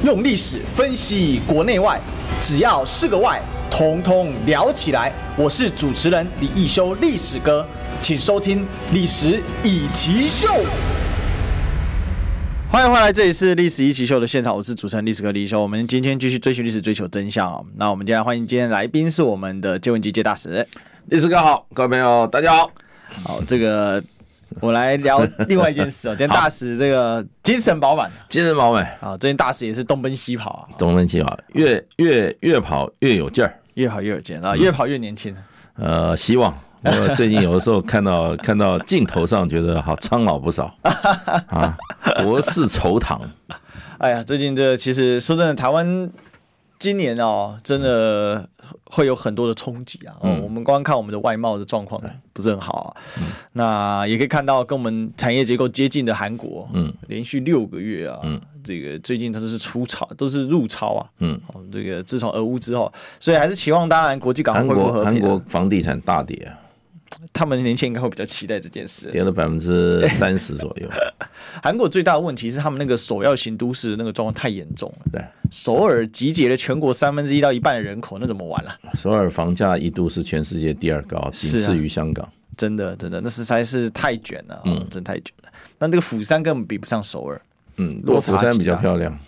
[0.03, 2.01] 用历史分析国内外，
[2.41, 3.39] 只要是个“外”，
[3.71, 5.13] 统统聊起来。
[5.37, 7.67] 我是主持人李易修，历史哥，
[8.01, 8.61] 请收听
[8.95, 10.49] 《历史易起秀》。
[12.71, 15.61] 欢迎回来，这里是《历史一奇秀》的现场，我是主持人历史哥李易修。
[15.61, 17.61] 我们今天继续追寻历史，追求真相啊！
[17.77, 20.67] 那我们今天欢迎今天来宾是我们的接文汲介大使，
[21.11, 22.71] 历史哥好，各位朋友大家好。
[23.23, 24.03] 好，这个。
[24.61, 29.17] 我来聊另外一件事哦， 今天大使这个精神饱满，精神饱满啊！
[29.17, 35.35] 最近大使也是东奔西跑啊，东奔西跑，越越越跑越有劲儿，越跑越有劲啊，越跑越年轻。
[35.77, 40.75] 呃，希望，我最近有的时候看到 看到镜头上，觉得好苍老不少
[41.49, 41.77] 啊，
[42.25, 43.21] 国事愁堂。
[43.99, 46.11] 哎呀，最近这其实说真的，台湾。
[46.79, 48.49] 今年哦，真的
[48.85, 50.15] 会有很多的冲击啊！
[50.21, 52.01] 哦，我们光看我们的外贸的状况
[52.33, 52.97] 不是很好啊。
[53.19, 65.13] 嗯、那也可以看到跟我们产业结构接近的韩国，嗯，连续六个月啊，嗯，这个最近它都是出超，都是入超啊，嗯，哦，这个自从俄乌之后，所以还是期望当然国际港汇恢复和平。
[65.13, 66.59] 韩国房地产大跌啊。
[67.33, 70.89] 他们年轻人应该会比较期待这件事，跌了百分之三十左右。
[71.63, 75.07] 韩国最大的问题是他们那个首要型都市那个状况太严重了。
[75.13, 78.75] 对，首尔集结了全国三分之一到一半的人口，那怎么玩了？
[78.95, 82.27] 首尔房价一度是全世界第二高，仅次于香港。
[82.57, 85.51] 真的，真的，那实在是太卷了，嗯，真太卷了。
[85.79, 87.41] 那这个釜山根本比不上首尔，
[87.77, 89.19] 嗯，落差釜山比较漂亮。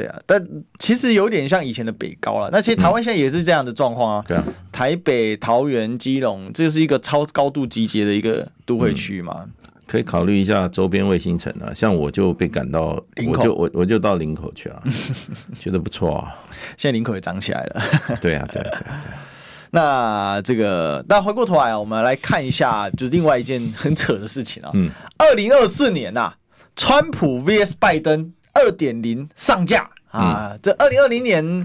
[0.00, 0.42] 对啊，但
[0.78, 2.48] 其实有点像以前的北高了。
[2.50, 4.24] 那其实台湾现在也是这样的状况啊。
[4.26, 9.44] 对啊，台北、桃园、基隆，这是一个超高度集结的一个都会区嘛。
[9.86, 14.82] 可以考虑一下周边卫星城啊，像我就被赶到，我就我我就到林口去了，
[15.60, 16.34] 觉得不错啊。
[16.76, 17.82] 现在林口也涨起来了。
[18.20, 19.04] 对啊，对啊，对啊。
[19.72, 24.70] 那这个，那回过头来啊，我们来看一下，就是另外一件很扯的事情啊。
[24.74, 24.90] 嗯。
[25.18, 26.32] 二零二四年呐，
[26.76, 28.32] 川普 VS 拜登。
[28.54, 30.56] 二点零上架啊！
[30.62, 31.64] 这二零二零年，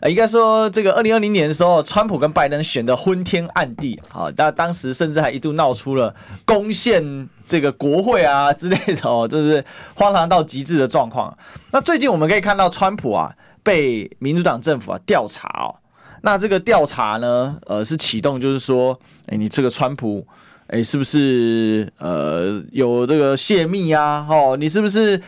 [0.00, 4.30] 呃，应该说这个二零二零年的时候，川普跟拜登选的昏天暗地啊！
[4.36, 11.36] 那当时甚至还一度闹出了攻陷这个国会啊之类的 哦，就是荒唐到极致的状况。
[11.70, 15.74] 那最近我们可以看到，川普啊被民主党政府啊调查哦。
[16.22, 20.26] 那这个调查呢，呃，是启动，就是说，哎，你这个川普。
[20.68, 24.26] 哎，是不是呃有这个泄密啊？
[24.28, 25.20] 哦，你是不是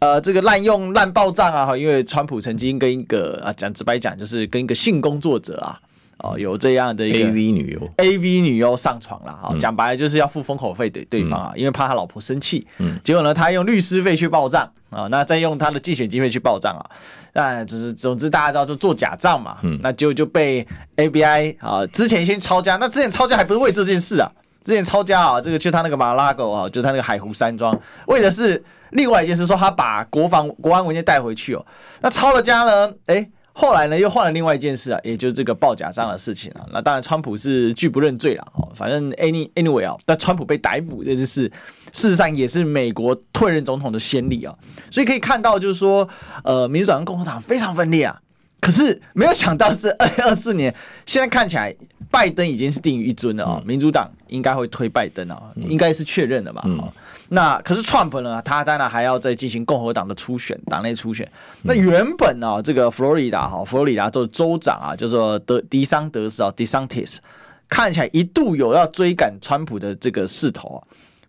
[0.00, 1.66] 呃这个滥用滥报账啊？
[1.66, 5.78] 哈，因为川普曾经跟一个啊讲直白讲，就是跟一个性工作者啊，
[6.18, 9.54] 哦有这样的一个 AV 女优，AV 女优上床了哈。
[9.60, 12.66] 讲白了就是要付封口费给对方啊，因为怕他老婆生气。
[12.78, 16.84] 嗯，结果呢，他用律师费去报账啊，那再用他的竞选经费去报账啊，
[17.32, 19.58] 那就是总之大家知道就做假账嘛。
[19.62, 24.28] 嗯，那结果就被 ABI 啊之前先抄家，那之前抄家还不是为这件事啊？
[24.64, 31.64] 之前抄家啊，这个就他那个马拉狗啊，就他那个海湖山庄，为的是另外一件事，说他把国防国安文件带回去哦。
[32.00, 32.92] 那抄了家呢？
[33.06, 36.66] 哎，后来呢又换了另外一件事啊，也就是这个报假账的事情啊。
[36.72, 38.70] 那当然，川普是拒不认罪了哦。
[38.74, 41.50] 反正 any anyway 啊，但川普被逮捕这件事，
[41.92, 44.54] 事实上也是美国退任总统的先例啊。
[44.90, 46.08] 所以可以看到，就是说，
[46.44, 48.20] 呃，民主党跟共和党非常分裂啊。
[48.60, 50.74] 可是没有想到是二零二四年，
[51.06, 51.74] 现在看起来
[52.10, 56.62] 拜登已经是定于一尊了啊，民主党应该会推拜登啊，应该是确认的嘛。
[57.28, 61.30] 那可是 Trump 呢，他当然还要再进行共和党的初选，党内初选。
[61.62, 67.18] 那原本啊，这个佛罗里达哈，佛罗里达州州长啊，叫做德迪桑德斯啊，DeSantis，
[67.68, 70.78] 看起来一度有要追赶川普的这个势头啊。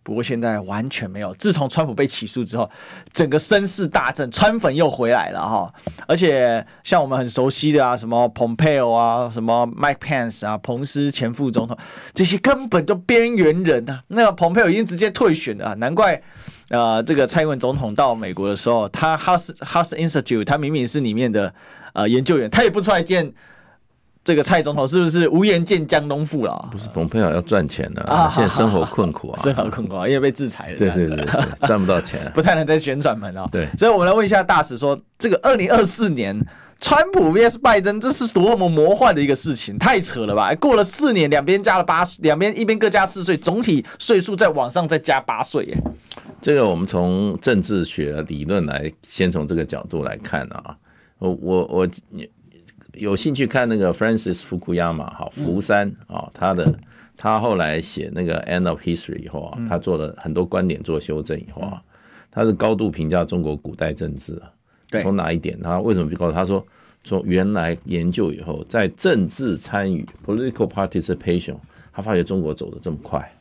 [0.04, 1.34] 不过现在完全没有。
[1.36, 2.70] 自从川普被起诉之后，
[3.14, 5.74] 整个声势大振，川粉又回来了哈。
[6.08, 11.78] 而且像我们很熟悉的啊，什么蓬佩奥啊，什么 Mike Pence 啊，彭斯前副总统，
[12.14, 14.02] 这些根本就边缘人啊。
[14.08, 16.22] 那个蓬佩奥已经直接退选了，难怪
[16.70, 21.54] 呃，这个蔡英文总统到美国的时候，他 House House Institute，他明明是里面的
[21.94, 23.34] 呃研究员，他也不出来见。
[24.24, 26.70] 这个蔡总统是不是无颜见江东父了？
[26.72, 30.78] 不是，蓬佩奥要赚钱的，啊，现在生活困苦啊， 生活困苦啊，因为被制裁了。
[30.78, 31.26] 对对对，
[31.66, 33.50] 赚不到钱， 不太能再旋转门啊。
[33.52, 36.40] 对，所以我们来问一下大使说，说这个二零二四年
[36.80, 40.54] 川普 VS 拜登，这是多么魔幻的一个事情，太扯了吧？
[40.54, 45.78] 过了四年，两边加了八岁，两边一边各加四岁，总体岁数再往上再加八岁耶。
[46.40, 50.76] 这个我们从政治学理论来，先从这个角度来看啊，
[51.18, 52.30] 我我我你。
[52.94, 56.74] 有兴趣看那个 Francis Fukuyama 哈，福山啊，他的
[57.16, 61.82] 他后来写那个 End of History 以后啊，他做了很多观点做修正以后啊，
[62.30, 64.52] 他是高度评价中国古代政治啊。
[65.02, 65.58] 从哪一点？
[65.62, 66.62] 他为什么告诉他说，
[67.06, 71.56] 从原来研究以后，在政治参与 （political participation），
[71.94, 73.32] 他发觉中国走得这么快。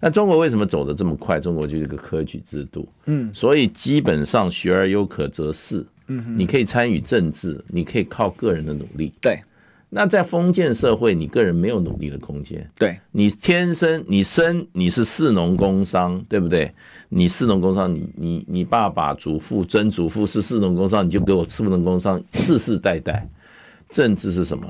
[0.00, 1.38] 那中国为什么走得这么快？
[1.38, 5.84] 中国就是一个科举制度，嗯，所以基本上学而优可则仕。
[6.08, 9.12] 嗯，你可以参与政治，你可以靠个人的努力。
[9.20, 9.40] 对，
[9.88, 12.68] 那在封建社会，你个人没有努力的空间。
[12.76, 16.72] 对，你天生你生你是士农工商，对不对？
[17.10, 23.26] 你士农工商，你你你爸爸、祖父、曾祖父是士农工商，你就给我士农工商，世世代代。
[23.88, 24.66] 政治是什么？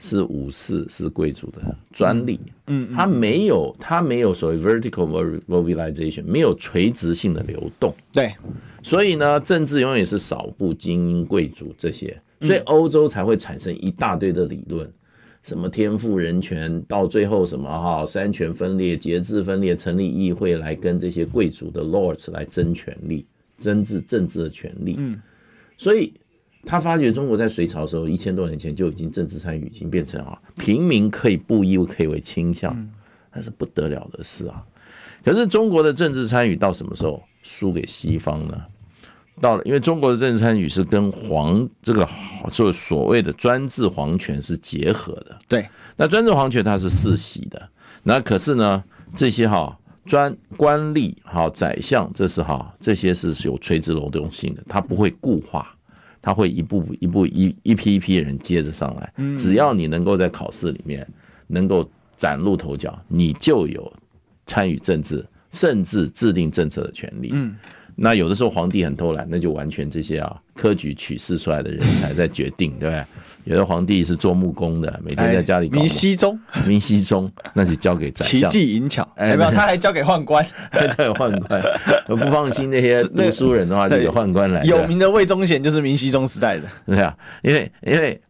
[0.00, 2.38] 是武士，是贵族的专利。
[2.66, 7.94] 嗯，他没有，他没有所谓 vertical mobilization，没有垂直性的流动。
[8.12, 8.34] 对，
[8.82, 12.20] 所以呢，政治永远是少部精英贵族这些。
[12.42, 14.86] 所以欧洲才会产生一大堆的理论，
[15.42, 23.24] 什么天赋人权，到最后什么哈三权分裂、节制分裂，成立议会来跟这些贵族的 lords 来争权力、
[23.58, 24.96] 争治政治的权力。
[24.98, 25.18] 嗯，
[25.78, 26.12] 所以
[26.66, 32.76] 他发觉中国在隋朝的时候，一千多年前就已经政治参与已经变成啊平民可以布衣，可以为倾向，
[33.32, 34.62] 那是不得了的事啊。
[35.24, 38.60] 可是中国的政治参与到什么时候输给西方呢？
[39.40, 42.08] 到了，因为中国的政治参与是跟皇这个
[42.50, 45.38] 就所谓的专制皇权是结合的。
[45.46, 47.68] 对，那专制皇权它是世袭的，
[48.02, 48.82] 那可是呢，
[49.14, 55.75] 这些哈专官吏哈宰相，这是哈这些是有垂直流动性的，它不会固化，
[56.26, 59.12] 它会一步一步一一批一批人接着上来。
[59.38, 61.06] 只要你能够在考试里面
[61.46, 63.92] 能够崭露头角，你就有
[64.44, 67.30] 参与政治，甚至制定政策的权利。
[67.32, 67.54] 嗯。
[67.94, 73.04] 那有的时候皇帝很偷懒，那就完全这些啊科举取士出来的人才在决定，对不对？
[73.44, 75.78] 有的皇帝是做木工的，每天在家里搞。
[75.78, 78.50] 明熹宗，明熹宗，那就交给宰相。
[78.50, 81.62] 奇技淫巧，哎，没有，他还交给宦官， 还交给宦官。
[82.08, 84.64] 不放心那些 读书人的话，就给宦官来。
[84.64, 88.20] 有名的魏忠贤就是明熹宗时代的，对啊，因为因为。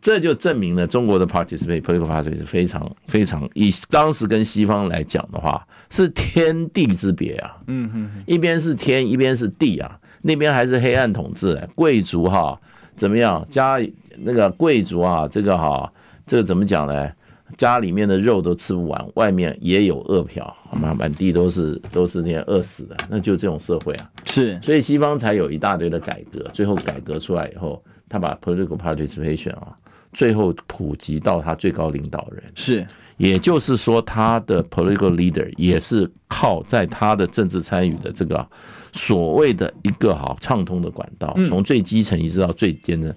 [0.00, 7.56] 这就证明了中国的 participate political participation 是非常非常，以当时跟西方来讲的话，是天地之别啊。
[7.66, 9.98] 嗯嗯，一边是天，一边是地啊。
[10.22, 12.60] 那边还是黑暗统治，贵族哈
[12.96, 13.46] 怎么样？
[13.50, 13.78] 家
[14.18, 15.92] 那个贵族啊，这个哈，
[16.26, 17.10] 这个怎么讲呢？
[17.56, 20.94] 家里面的肉都吃不完，外面也有饿殍，好吗？
[20.94, 24.10] 满地都是都是那些饿死的，那就这种社会啊。
[24.24, 27.82] 是，所以西方才有一大堆的改革，最后改革出来以后。
[28.12, 29.68] 他把 political participation 啊，
[30.12, 32.84] 最后普及到他最高领导人，是，
[33.18, 38.44] 也就是说，他的 political leader 也是靠在他的政治参与的这个
[38.92, 43.14] 所谓的一个好畅通的管道，从最基层一直到最尖的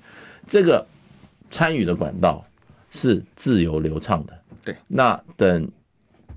[0.47, 0.85] 这个
[1.49, 2.45] 参与的管道
[2.91, 4.33] 是自由流畅的。
[4.63, 5.67] 对，那等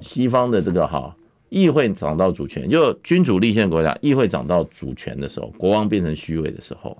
[0.01, 1.15] 西方的这个哈
[1.49, 6.97] 议会掌到主权，就君主立宪国家议会掌到主权的时候，国王变成虚伪的时候。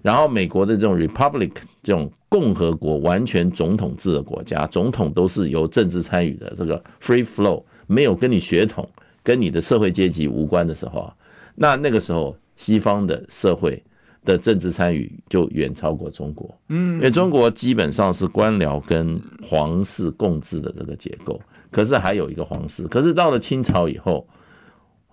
[0.00, 1.50] 然后美国的这种 republic
[1.82, 8.88] 这种共和国完全总统制的国家，总统都是由政治参与的，这个 free flow 没有跟你血统、
[9.24, 11.14] 跟你的社会阶级无关的时候啊，
[11.58, 13.82] 那那个时候西方的社会
[14.24, 21.40] 的政治参与就远超过中国，嗯，因为中国基本上是官僚跟皇室共治的这个结构，
[21.70, 24.26] 可是还有一个皇室，可是到了清朝以后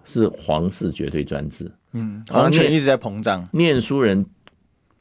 [0.06, 4.26] 是皇室绝对专制，嗯，皇权一直在膨胀，念书人。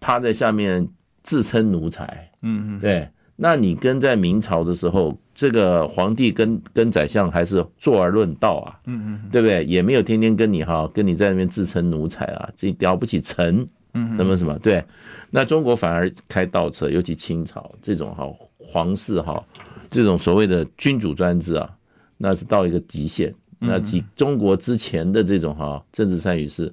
[0.01, 0.87] 趴在下面
[1.23, 3.09] 自称奴才，嗯嗯，对。
[3.37, 9.65] 那你跟在明朝的时候，这个皇帝跟跟宰相还是坐而论道啊，嗯嗯，对不对？
[9.65, 14.85] 也没有天天跟你哈，跟你在那边自称奴才啊，这了不起臣，嗯，什么什么，对。
[15.31, 18.25] 那中国反而开倒车，尤其清朝这种哈
[18.59, 19.45] 皇室哈
[19.91, 21.69] 这种所谓的君主专制啊，
[22.17, 23.35] 那是到一个极限。
[23.59, 26.73] 那几中国之前的这种哈政治参与是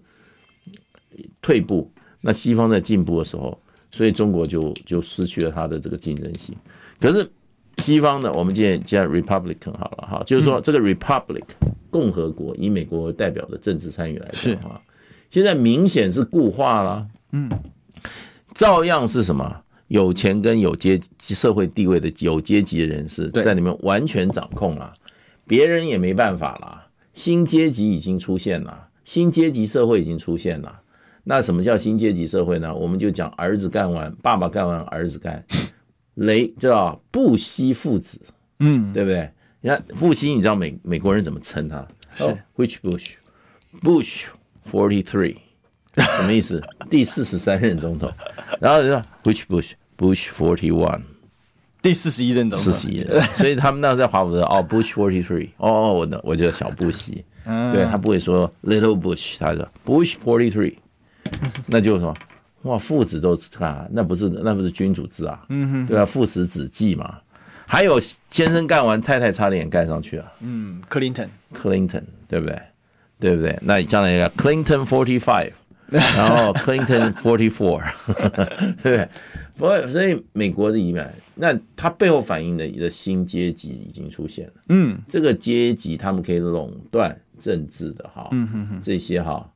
[1.41, 1.89] 退步。
[2.19, 3.57] 那西方在进步的时候，
[3.91, 6.55] 所以中国就就失去了它的这个竞争性。
[6.99, 7.27] 可是
[7.81, 11.43] 西方的，我们今天叫 Republican 好了哈，就是说这个 Republic
[11.89, 14.79] 共和国以美国为代表的政治参与来说哈，
[15.29, 17.07] 现在明显是固化了。
[17.31, 17.49] 嗯，
[18.53, 24.93] 照样是什么有钱跟有阶社会地位的有阶级的人士在里面完全掌控了，
[25.45, 26.87] 别人也没办法了。
[27.13, 30.79] 新阶级已经出现了，新阶级社会已经出现了。
[31.23, 32.73] 那什么叫新阶级社会呢？
[32.73, 35.43] 我们就讲儿子干完，爸爸干完，儿子干，
[36.15, 38.19] 雷叫布希父子，
[38.59, 39.29] 嗯，对不对？
[39.61, 41.87] 你看布希，你知道美美国人怎么称他？
[42.15, 44.23] 是、oh, Which Bush？Bush
[44.69, 45.37] forty three，
[45.95, 46.61] 什么意思？
[46.89, 48.11] 第四十三任总统。
[48.59, 51.03] 然后你说 Which Bush？Bush forty one，
[51.81, 52.73] 第四十一任总统。
[52.73, 53.21] 四十一任。
[53.21, 60.75] 所以他们那时候在华府的哦，Bush forty three，哦哦，我的我叫小布希，嗯、对他不会说 Little Bush，他说 Bush forty three。
[61.67, 62.13] 那就是说，
[62.63, 66.05] 哇，父子都啊，那不是那不是君主制啊，嗯哼，对吧？
[66.05, 67.19] 父死子继嘛，
[67.65, 67.99] 还有
[68.29, 72.61] 先生干完，太太差点干上去啊，嗯，Clinton，Clinton，对不对？
[73.19, 73.57] 对不对？
[73.61, 75.51] 那你将来一个 Clinton forty five，
[75.89, 77.81] 然后 Clinton forty four，
[78.83, 79.07] 对
[79.57, 81.03] 不对所以美国的移民，
[81.35, 84.53] 那它背后反映的一个新阶级已经出现了。
[84.69, 89.47] 嗯，这个阶级他们可以垄断政治的哈，嗯哼哼，这些哈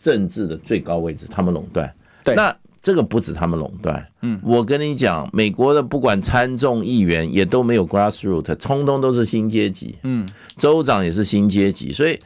[0.00, 1.90] 政治的最高位置，他们垄断。
[2.24, 4.06] 对，那这个不止他们垄断。
[4.22, 9.96] 嗯，我跟你讲，美国的不管参众议员也都没有 grassroot，通通都是新阶级。
[10.02, 12.18] 嗯，州长也是新阶级，所以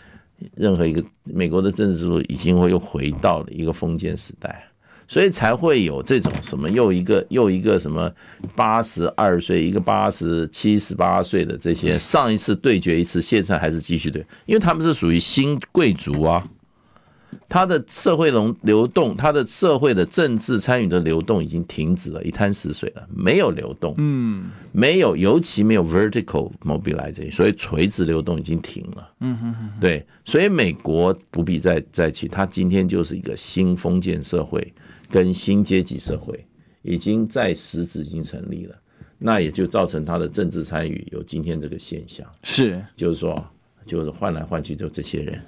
[0.55, 4.65] 任何一个美国的政治制度已经会又回到了一个封建时代。
[5.09, 8.11] 所以才会有这种什么又一个又一个什么
[8.57, 16.43] 八十二岁，一个八十七十八岁的这些，上一次对决一次，现在还是继续对，因为他们是属于新贵族啊，
[17.49, 34.73] 他的社会流流动，他的社会的政治参与的流动已经停止了，一滩死水了，没有流动，嗯，没有，尤其没有 vertical mobilization，所以垂直流动已经停了，嗯哼哼，对，所以美国不必再再去，他今天就是一个新封建社会。
[35.11, 36.43] 跟新阶级社会
[36.81, 38.75] 已经在实质已经成立了，
[39.19, 42.27] 那也就造成他的政治参与有今天这个现象。
[42.45, 43.45] 是，就是说，
[43.85, 45.39] 就是换来换去就这些人。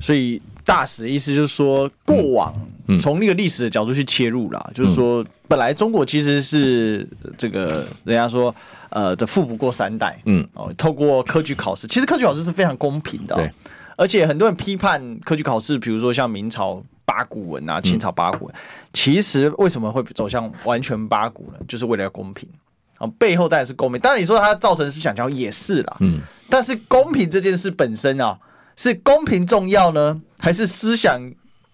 [0.00, 2.54] 所以大使的意思就是说，过往
[3.00, 8.54] 从那个历史的角度去切入啦，就是说，本来中国其实是这个人家说，
[8.90, 10.18] 呃，这富不过三代。
[10.26, 13.34] 嗯，哦，透过科举考试，其实科举考试是非常公平的。
[13.34, 13.50] 对，
[13.96, 16.82] 而且很多人批判科举考试，比如说像明朝。
[17.06, 18.54] 八股文啊，清朝八股文，
[18.94, 21.58] 其实为什么会走向完全八股呢？
[21.68, 22.48] 就是为了要公平
[22.96, 24.00] 啊，背后当然是公平。
[24.00, 28.36] 当然你说它造成思想教也是啦，嗯，但是公平这件事本身啊，
[28.76, 31.20] 是公平重要呢，还是思想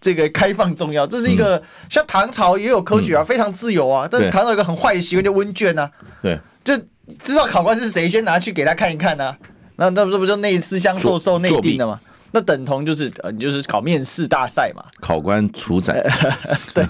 [0.00, 1.06] 这个开放重要？
[1.06, 5.90] 这是一个像唐朝也有科举啊，非常自由啊，但是唐朝有一个很坏的习惯，就问卷啊，
[6.22, 6.76] 对，就
[7.22, 9.36] 知道考官是谁，先拿去给他看一看啊，
[9.76, 12.00] 那那不不就内思乡授受内定的吗？
[12.32, 16.00] 那等同就是呃，你就是考面试大赛嘛，考官处宰，
[16.72, 16.86] 对，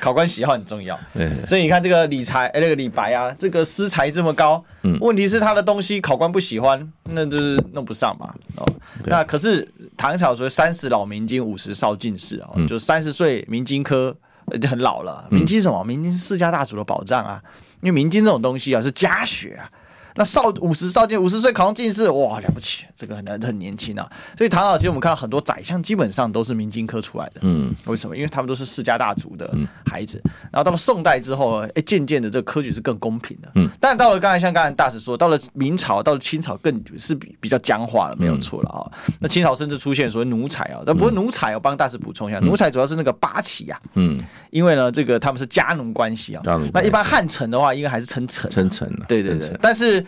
[0.00, 0.98] 考官喜好很重要，
[1.46, 8.66] 所以你看这个李才，哎，那个李白啊，这个诗才这么高，嗯，问题是他的东西考官不喜欢，那就是弄不上嘛，哦，
[9.06, 9.66] 那可是
[9.96, 14.14] 唐朝说三十老明经，五十少进士啊，就三十岁明经科
[14.60, 15.82] 就很老了，明经是什么？
[15.84, 17.42] 明经是世家大族的保障啊，
[17.80, 19.70] 因为明经这种东西啊是家学啊。
[20.14, 24.10] 那少五十少进五十岁考上进士，哇，了不起，这个很难很年轻啊。
[24.36, 28.16] 所以唐朝其实我们看到很多宰相基本上都是明经科出来的，嗯，为什么？
[28.16, 29.50] 因为他们都是世家大族的
[29.86, 30.20] 孩子。
[30.50, 33.68] 然后到了宋代之后，哎，渐渐的这个科举是更公平的，嗯。
[33.80, 38.84] 但到了刚才像刚才大使说，到了明朝，到了清朝更是比比较僵化了，没有错了啊。
[39.18, 46.42] 那清朝甚至出现所谓奴才啊，但不过奴才我帮大使补充一下，奴才主要是那个八旗呀，嗯，因为呢这个他们是家奴关系啊，
[46.72, 50.01] 那一般汉臣的话应该还是称臣，称臣，对对对，但是。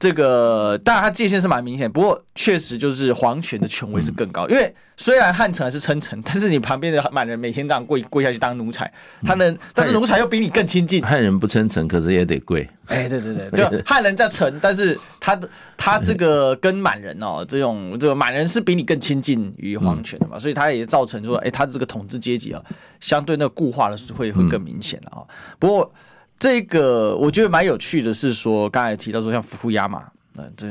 [0.00, 4.48] 这个当然，它界限是蛮明显，不过确实就是皇权的权威是更高。
[4.48, 8.90] 因为虽然汉臣是称臣，但是你旁边的满人每天这样跪跪下去当奴才，
[9.26, 11.04] 他能，但是奴才又比你更亲近。
[11.04, 12.66] 汉人不称臣，可是也得跪。
[12.86, 15.46] 哎，对对对， 就汉人在臣，但是他的
[15.76, 22.62] 他这个跟满人哦，这种这个满人是比你更亲近于皇权的嘛，所以他也造成说，哎，他的这个统治阶级啊，
[23.00, 25.20] 相对那个固化的会会更明显的啊。
[25.58, 25.92] 不过。
[26.40, 30.66] 这个我觉得蛮有趣的，是说刚才提到说像福库亚马，呃，这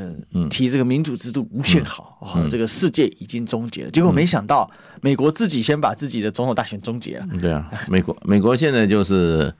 [0.48, 3.90] 提这个民主制度无限好，嗯嗯、这个世界已经终结了。
[3.92, 4.68] 结果没想到
[5.00, 7.28] 美国自己先把自己的总统大选终结了。
[7.40, 9.54] 对啊，美国美国现在就是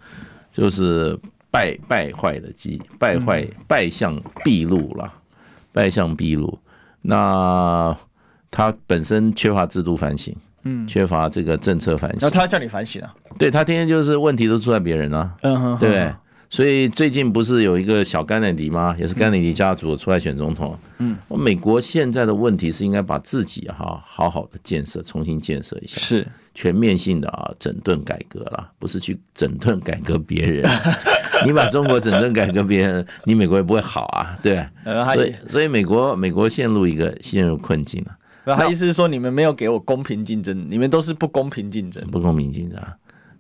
[0.52, 1.16] 就是
[1.48, 5.12] 败败坏的机，败坏败相毕露了，
[5.72, 6.58] 败相毕露。
[7.02, 7.96] 那
[8.50, 10.34] 他本身缺乏制度反省。
[10.64, 13.14] 嗯，缺乏这个政策反省，那他叫你反省啊？
[13.38, 16.12] 对，他天天就是问题都出在别人啊，嗯哼，对不对？
[16.52, 18.94] 所以最近不是有一个小甘乃迪吗？
[18.98, 20.76] 也是甘乃迪家族出来选总统。
[20.98, 30.68] 嗯，我美国现在的问题是应该把自己哈好好的建设，重新建设一下，是全面性的啊整顿改革了，不是去整顿改革别人。
[31.46, 34.66] 你把中国整顿改革别人，你美国也不会好啊，对。
[35.14, 38.16] 所以所以美国美国陷入一个陷入困境了。
[38.44, 42.80] 他意思是说，你们没有给我公平竞争，你们都是不公平竞争，不公平竞争。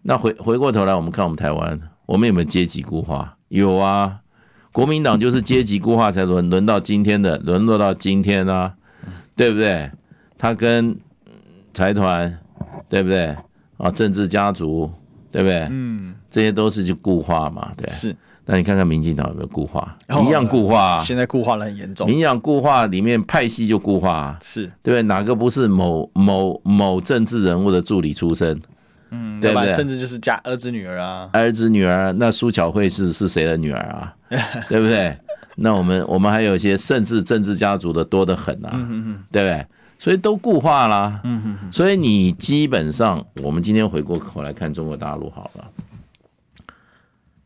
[0.02, 3.36] 那回回过头来，我们看我们台湾，我们有没有阶级固化？
[3.48, 4.20] 有啊，
[4.72, 8.74] 国民党就是阶级固化才轮轮到今天的，沦落到今天啊，
[9.36, 9.90] 对不对？
[10.38, 10.96] 他跟
[11.74, 12.38] 财团，
[12.88, 13.36] 对不对？
[13.76, 14.90] 啊，政治家族，
[15.30, 15.66] 对不对？
[15.70, 17.88] 嗯，这些都是就固化嘛，对。
[17.90, 18.16] 是。
[18.50, 19.96] 那你看看民进党有没有固化？
[20.24, 22.04] 一样固化，现在固化的很严重。
[22.08, 25.02] 民进党固化里面派系就固化，是对不对？
[25.02, 28.60] 哪个不是某某某政治人物的助理出身？
[29.12, 29.64] 嗯，对吧？
[29.70, 32.12] 甚至就是家儿子女儿啊，儿子女儿。
[32.14, 34.12] 那苏巧慧是是谁的女儿啊？
[34.68, 35.16] 对不对？
[35.54, 38.70] 那我们我们还有一些甚至政治家族的多得很啊，
[39.30, 39.64] 对不对？
[39.96, 41.20] 所以都固化啦。
[41.22, 45.64] 嗯，所以你基本上，我们今天回过头来看中国大陆好了。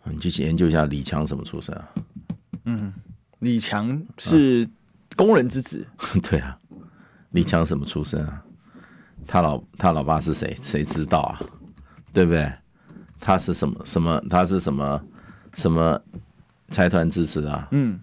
[0.05, 1.89] 你去研究一下李强什么出身啊？
[2.65, 2.93] 嗯，
[3.41, 4.69] 李强是
[5.17, 5.87] 工人之子。
[6.23, 6.57] 对啊，
[7.31, 8.43] 李强什么出身啊？
[9.27, 10.57] 他老他老爸是谁？
[10.63, 11.41] 谁知道啊？
[12.13, 12.53] 对不对？
[13.21, 14.23] 他是什么什么？
[14.29, 15.03] 他是什么
[15.55, 16.01] 什么
[16.69, 17.69] 财团支持啊？
[17.71, 17.99] 嗯，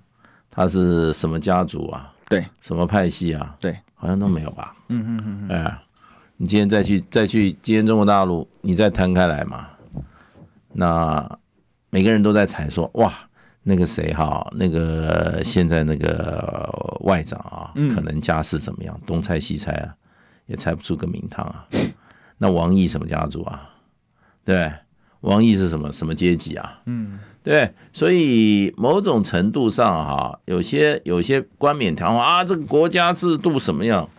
[0.49, 2.11] 他是什么家族啊？
[2.27, 3.55] 对，什么派系啊？
[3.59, 4.75] 对，好像都没有吧？
[4.87, 5.49] 嗯嗯嗯嗯。
[5.49, 5.81] 哎，
[6.37, 9.67] 你今天再去再去今天中国大陆，你再摊开来嘛？
[10.73, 11.39] 那
[11.91, 13.13] 每个人都在猜说，哇，
[13.61, 18.99] 那个谁哈，那个现在那个外长啊，可能家世怎么样？
[19.05, 19.93] 东猜西猜啊，
[20.47, 21.67] 也猜不出个名堂啊。
[22.37, 23.69] 那王毅什么家族啊？
[24.43, 24.71] 对，
[25.19, 26.81] 王毅是什么什么阶级啊？
[26.85, 34.09] 嗯，对，所以某种程度上哈，有些有些冠冕堂皇啊，这个国家制度什么样？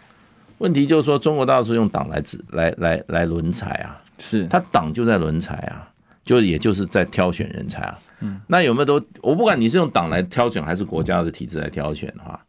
[0.58, 5.90] 问题就是说，中国大陆是用党来指来来来轮才啊，是他党就在轮才啊，
[6.24, 7.98] 就也就是在挑选人才啊。
[8.20, 8.94] 嗯，那有没有都？
[9.20, 12.44] 我不管你是用党来挑选，还是国家的体制来挑选的话，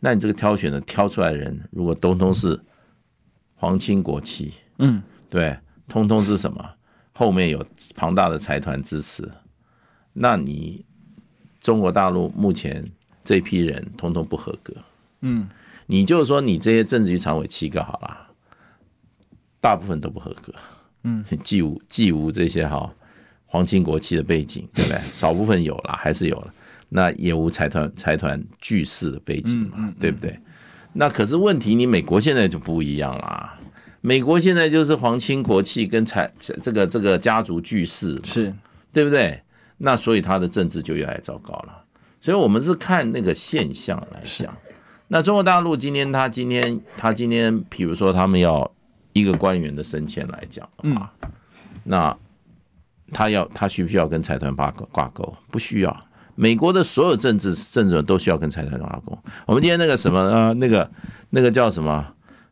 [0.00, 2.58] 那你这个挑选的挑出来的人，如果通通是
[3.54, 5.00] 皇亲国戚，嗯，
[5.30, 5.56] 对，
[5.86, 6.68] 通通是什么？
[7.14, 7.64] 后面有
[7.94, 9.30] 庞大的财团支持，
[10.14, 10.84] 那你
[11.60, 12.84] 中国大陆目前
[13.22, 14.74] 这批人通通不合格，
[15.20, 15.48] 嗯，
[15.86, 18.28] 你就是说你这些政治局常委七个好了，
[19.60, 20.52] 大部分都不合格，
[21.04, 22.92] 嗯，既无既无这些哈
[23.52, 24.98] 皇亲国戚的背景， 对不对？
[25.12, 26.54] 少部分有了，还是有了，
[26.88, 30.34] 那也无财团财团巨势的背景嘛，对不对？
[30.94, 33.58] 那可是问题，你美国现在就不一样啦。
[34.00, 38.54] 美国现在就是皇亲国戚跟财这个这个家族巨势，是
[38.90, 39.38] 对不对？
[39.76, 41.84] 那所以他的政治就越来越糟糕了。
[42.22, 44.56] 所以我们是看那个现象来讲。
[45.08, 48.70] 那中国大陆今天他今天他今天，比如说他们要
[49.12, 51.12] 一个官员的升迁来讲的话，
[51.84, 52.16] 那
[53.12, 55.34] 他要他需不需要跟财团挂挂钩？
[55.50, 55.96] 不需要。
[56.34, 59.16] 美国的所有政治政治人都需要跟财团挂钩。
[59.46, 60.90] 我们今天那个什么呃，那个
[61.30, 62.06] 那个叫什么？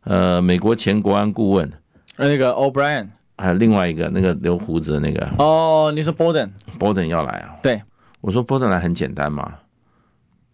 [0.04, 1.70] 呃，美国前国安顾问，
[2.16, 7.56] 呃，那个 O'Brien，还有另外一个那个留胡子的那个，哦，你说 Borden，Borden 要来啊？
[7.62, 7.82] 对，
[8.22, 9.54] 我说 Borden 来很简单嘛，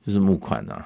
[0.05, 0.85] 就是募款呐，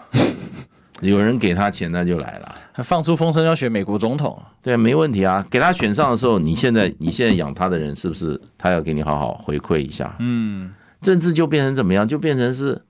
[1.00, 10.14] 有人给他钱那就来了，还放出风声要选美国总统，对，没问题啊，给他选上的时候，你现在你现在养他的人是不是他要给你好好回馈一下？
[10.18, 12.06] 嗯，政治就变成怎么样？
[12.06, 12.80] 就变成是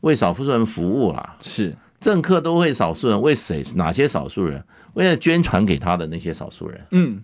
[0.00, 1.74] 为少数人服务啊，是。
[2.00, 3.62] 政客都为少数人，为谁？
[3.74, 4.64] 哪些少数人？
[4.94, 6.80] 为了捐传给他的那些少数人。
[6.92, 7.20] 嗯，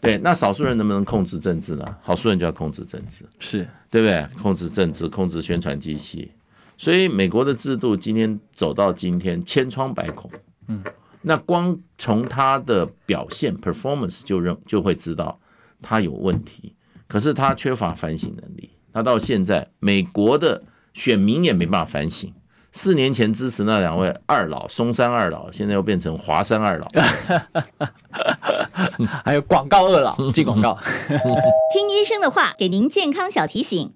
[0.00, 0.16] 对。
[0.18, 1.84] 那少数人能不能控制政治呢？
[2.06, 4.26] 少数人就要控制政治，是对不对？
[4.42, 6.32] 控制政治，控制宣传机器。
[6.78, 10.30] 所以美国的制度今天走到今天千疮百孔。
[10.68, 10.82] 嗯，
[11.22, 15.38] 那光从他的表现 performance 就认就会知道
[15.82, 16.74] 他有问题。
[17.06, 18.70] 可是他缺乏反省能力。
[18.92, 20.62] 他到现在美国的
[20.94, 22.32] 选民也没办法反省。
[22.70, 26.86] 四年前支持那两位二老，松山二老，现在又变成华山二老，
[29.24, 30.78] 还有广告二老进广告。
[31.08, 33.90] 听医生的话，给您健康小提醒。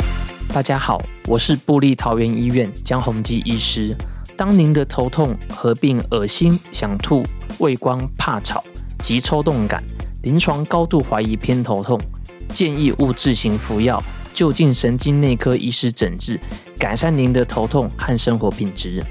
[0.53, 3.97] 大家好，我是部立桃园医院江宏基医师。
[4.37, 7.23] 当您的头痛合并恶心、想吐、
[7.59, 8.63] 畏光、怕吵
[8.99, 9.83] 及抽动感，
[10.25, 11.99] 临床高度怀疑偏头痛，
[12.51, 14.03] 建议勿自行服药。
[14.35, 16.39] 就近神经内科医师诊治，
[16.79, 19.03] 改善您的头痛和生活品质。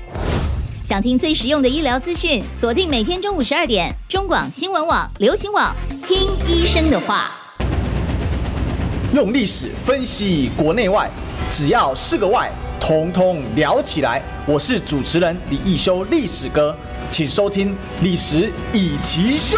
[0.84, 5.76] 想听最实用的医疗资讯，锁定每天中午十二点，中广新闻网、流行网，
[6.08, 7.41] 听医生的话。
[9.14, 11.10] 用历史分析国内外，
[11.50, 12.50] 只要是个“外”，
[12.80, 14.24] 统统聊起来。
[14.48, 16.74] 我是主持人李易修，历史哥，
[17.12, 19.58] 请收听《历史易起秀》。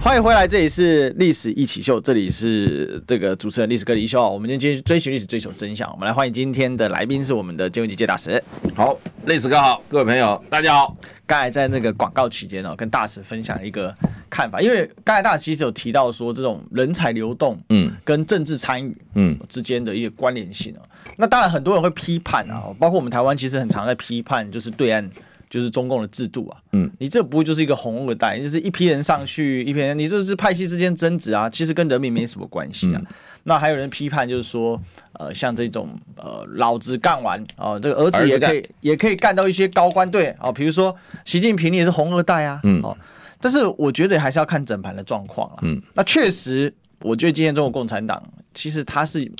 [0.00, 4.22] 欢迎回来，这里是历史一起秀，这里是这个主持人历史哥李易修。
[4.30, 5.90] 我们今天追寻历史，追求真相。
[5.90, 8.40] 我们来欢迎今天的来宾是我们的金文吉介大使。
[8.76, 8.96] 好，
[9.26, 10.96] 历史哥好，各位朋友大家好。
[11.30, 13.94] 刚才在那个广告期间哦，跟大使分享一个
[14.28, 20.82] 看法，因为刚才大使其实有提到说，这种人才流动，嗯，跟政治参与，嗯，之间的一个关联性哦。
[21.16, 25.08] 那当然很多人会批判啊，包括我们台湾其实很常在批判，就是对岸。
[25.48, 33.02] 就是中共的制度啊，嗯，你这不会就是一个红二代，就是一批人上去，一批人，你就是派系之间争执啊，其实跟人民没什么关系啊。
[33.02, 33.06] 嗯、
[33.44, 34.80] 那还有人批判，就是说，
[35.14, 42.96] 呃，像这种呃，老子干完哦、呃，这个儿子也可以也可以干到一些高官，对哦，比如说习近平，你也是红二代啊，嗯，哦，
[43.40, 48.22] 但是我觉得还是要看整盘的状况啊，嗯，那确实，我觉得今天中国共产党
[48.54, 49.30] 其实它是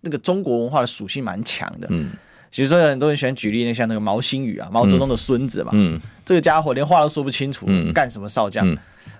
[0.00, 2.10] 那个中国文化的属性蛮强的，嗯。
[2.50, 6.00] 比如说，很多人喜欢举例，那像那个毛新宇啊，毛泽东的孙子嘛，嗯，嗯。
[6.24, 8.66] 这个家伙连话都说不清楚，嗯，干什么少将？
[8.66, 8.74] 嗯、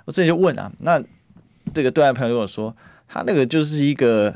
[0.06, 0.98] 我之前就问啊，那
[1.74, 2.74] 这个对岸朋友跟我说，
[3.08, 4.34] 他那个就是一个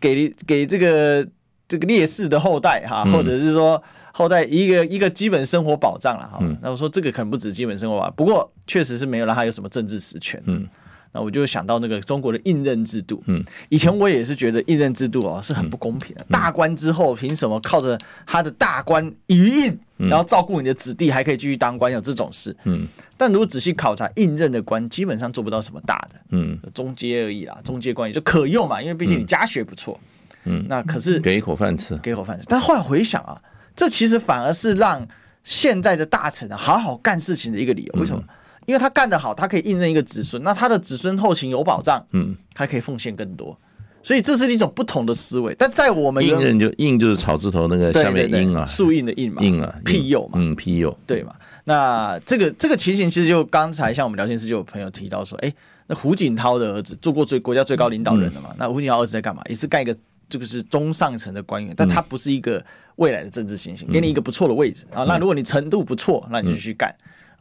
[0.00, 1.26] 给给这个
[1.68, 6.38] 这个烈士的后代哈，或者是说后代一个一个基本生活保障了哈。
[6.62, 10.40] 那我说这个可能不止基本生活吧，不过确实是没有让他有什么政治实权。
[10.46, 10.66] 嗯。
[11.14, 16.22] 那我就想到那个中国的印任制度，嗯，以前我也是觉得印任制度哦是很不公平的。
[16.22, 17.96] 嗯、大官之后凭什么靠着
[18.26, 21.92] 他的大官余印，嗯、然后照顾你的子弟，还可以继续当官？
[21.92, 22.88] 有这种事，嗯。
[23.16, 30.00] 但如果仔细考察，印任的官基本上做不到什么大的，嗯，中阶而已啦，中阶官也就可用嘛，因为毕竟你家学不错，
[30.42, 30.66] 嗯。
[30.68, 32.44] 那可是给一口饭吃，给一口饭吃。
[32.48, 33.40] 但后来回想啊，
[33.76, 35.06] 这其实反而是让
[35.44, 38.00] 现在的大臣啊好好干事情的一个理由。
[38.00, 38.20] 为什么？
[38.20, 38.34] 嗯
[38.66, 43.58] 因为他干得好，他可以印任一个子孙，那他的子孙后勤有保障，嗯，他可以奉献更多，
[44.02, 45.54] 所以这是一种不同的思维。
[45.58, 51.34] 但在我们印任就印就是草字头那个下面印啊，树印的印嘛，印啊，庇佑嘛，嗯，庇佑，对嘛？
[51.64, 55.52] 那这个这个情形其实就刚才像我们聊天室就有朋友提到说，哎，
[55.86, 58.50] 那胡锦涛的儿子做过最国家最高领导人了嘛？
[58.50, 59.42] 嗯、那胡锦涛儿子在干嘛？
[59.48, 59.96] 也是干一个
[60.28, 62.62] 这个是中上层的官员，但他不是一个
[62.96, 65.04] 未来的政治新星，给你一个不错的位置啊。
[65.04, 66.94] 那如果你程度不错，那你就去干。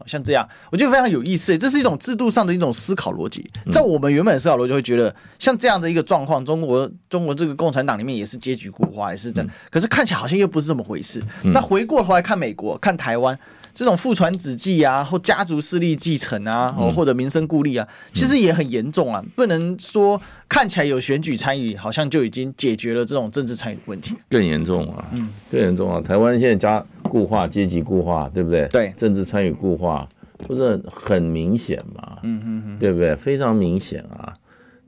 [0.05, 1.57] 像这样，我觉得非常有意思。
[1.57, 3.49] 这是一种制度上的一种思考逻辑。
[3.71, 9.49] 在我们原本的思考逻辑，会觉得像这样的一个状况，中国中国这个共产党里面也是阶级固化，也是这样。
[9.69, 11.21] 可是看起来好像又不是这么回事。
[11.43, 13.37] 那回过头来看美国，看台湾。
[13.73, 19.23] 这种父传子继啊，或家族势力继承啊，或者民生故吏啊，其实也很严重啊。
[19.35, 24.15] 不能说看起来有选举参与，好像就已经解决了这种政治参与问题。
[24.29, 25.99] 更严重啊，嗯，更严重啊。
[25.99, 28.67] 台湾现在家固化、阶级固化，对不对？
[28.67, 30.07] 对，政治参与固化，
[30.37, 32.19] 不是很明显嘛？
[32.23, 33.15] 嗯嗯嗯，对不对？
[33.15, 34.33] 非常明显啊。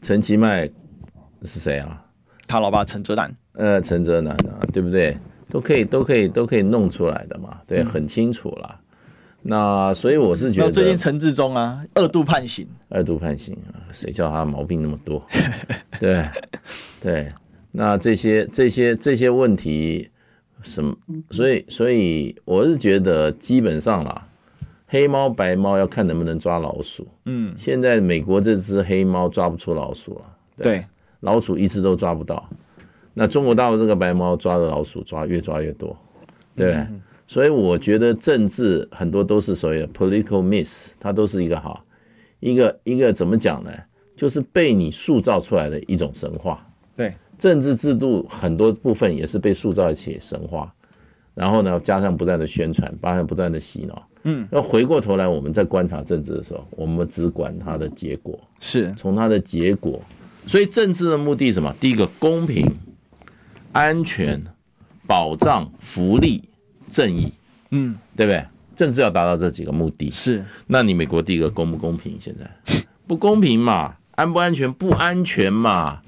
[0.02, 0.70] 陈其迈
[1.42, 2.04] 是谁啊？
[2.48, 3.36] 他老爸陈哲南。
[3.54, 5.18] 呃，陈哲南啊，对不对？
[5.56, 8.70] 都可以，都可以，都可以弄出来的嘛，对，很清楚了。
[8.74, 8.80] 嗯、
[9.44, 15.26] 那所以我是觉得，最近陈志忠啊，二度判刑，二度判刑啊，谁叫他毛病那么多？
[15.98, 16.26] 对，
[17.00, 17.32] 对，
[17.72, 20.10] 那这些这些这些问题，
[20.62, 20.94] 什么？
[21.32, 24.28] 所以所以我是觉得，基本上啦，
[24.88, 27.08] 黑猫白猫要看能不能抓老鼠。
[27.24, 30.22] 嗯，现在美国这只黑猫抓不出老鼠了，
[30.58, 30.86] 对，对
[31.22, 32.50] 老鼠一直都抓不到。
[33.18, 35.98] 那中国大陆这个白猫抓的老鼠抓越抓越多，
[36.54, 36.86] 对，
[37.26, 41.82] 所以我觉得政治很多都是所谓的 political miss，它都是一个哈，
[42.42, 43.72] 一个一个怎么讲呢？
[44.18, 46.68] 就是被你塑造出来的一种神话。
[46.98, 50.74] 对，政治制度很多部分也是被塑造一起神话，
[51.34, 54.08] 然后呢，加上不断的宣传，加上不断的洗脑。
[54.24, 60.02] 嗯，那回过头来，我们在观察政治的时候，我们只管它的结果，是从它的结果。
[60.46, 61.74] 所以政治的目的是什么？
[61.80, 62.70] 第一个公平。
[63.76, 64.42] 安全、
[65.06, 66.48] 保障、福利、
[66.90, 67.34] 正义，
[67.72, 68.42] 嗯，对不对？
[68.74, 70.44] 政治要达到这几个目的，是。
[70.68, 72.18] 那你美国第一个公不公平？
[72.22, 72.50] 现在
[73.06, 73.96] 不公平嘛？
[74.12, 74.72] 安不安全？
[74.72, 76.02] 不安全嘛？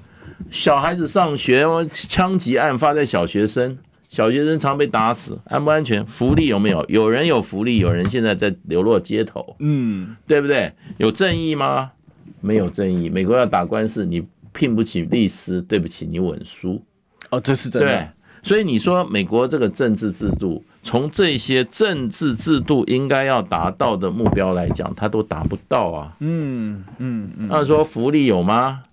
[0.50, 3.76] 小孩子上学，枪击案发在小学生，
[4.08, 6.06] 小学生常被打死，安不安全？
[6.06, 6.82] 福利有没有？
[6.88, 10.72] 有人有福利，有人现在在流落街头，嗯，对不对？
[10.96, 11.92] 有正义吗？
[12.40, 13.10] 没有正义。
[13.10, 16.82] 美国要打官司，你聘不起律师，对不起，你稳输。
[17.30, 17.88] 哦，这是真的。
[17.88, 18.08] 对，
[18.42, 26.16] 所以你说美国这个政治制度，从这些政治制度应该要达到的目标来讲，它都达不到啊。
[26.20, 27.48] 嗯嗯嗯。
[27.50, 28.84] 那说福利有吗？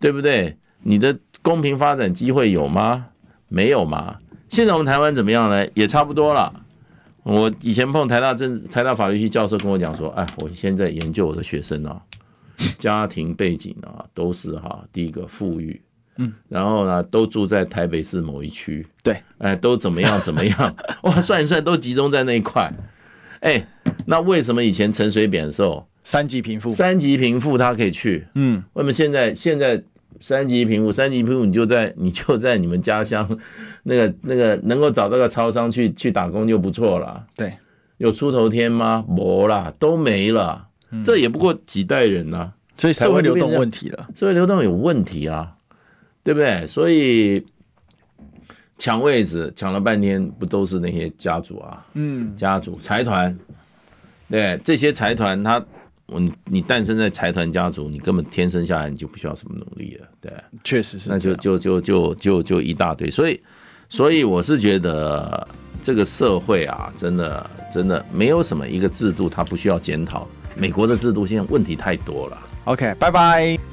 [0.00, 0.56] 对不对？
[0.82, 3.06] 你的公平发展机会有吗？
[3.48, 4.18] 没有嘛。
[4.48, 5.66] 现在我们台湾怎么样呢？
[5.74, 6.52] 也差不多了。
[7.22, 12.00] 我以前碰台大政台大法律系教授跟我讲说，哎，我现在研究我的学生啊，
[12.78, 15.80] 家庭背景啊，都是哈，第一个富裕。
[16.18, 20.76] 嗯，然后呢，都住在台北市某一区，对，哎，都怎么样怎么样？
[21.02, 22.72] 哇，算一算都集中在那一块，
[23.40, 23.64] 哎，
[24.04, 29.80] 那为什么以前陈水扁的时候三级贫富，三级贫富他可以去，嗯，为什么现在现在
[30.20, 33.38] 三级贫富，三级贫富你就在你就在你们家乡
[33.84, 37.52] 那个那个能够找到个超商去去打工就不错了，对，
[37.98, 39.04] 有出头天吗？
[39.08, 40.66] 没啦，都没了，
[41.04, 45.54] 这也不过几代人呐，所以社会流动问题了，社会流动有问题啊。
[46.28, 46.66] 对不对？
[46.66, 47.42] 所以
[48.76, 51.86] 抢位置抢了半天，不都是那些家族啊？
[51.94, 53.34] 嗯，家族财团，
[54.28, 55.64] 对这些财团，他，
[56.04, 60.30] 你你诞生在财团家族，你根本天生下来你就不需要什么努力了，对，
[60.62, 63.10] 确实是，那就就就就就就一大堆。
[63.10, 63.40] 所以，
[63.88, 65.48] 所以我是觉得
[65.82, 70.28] 这个社会啊，真的真的没有什么一个制度它不需要检讨。
[70.54, 72.38] 美国的制度现在问题太多了。
[72.64, 73.67] OK，拜拜。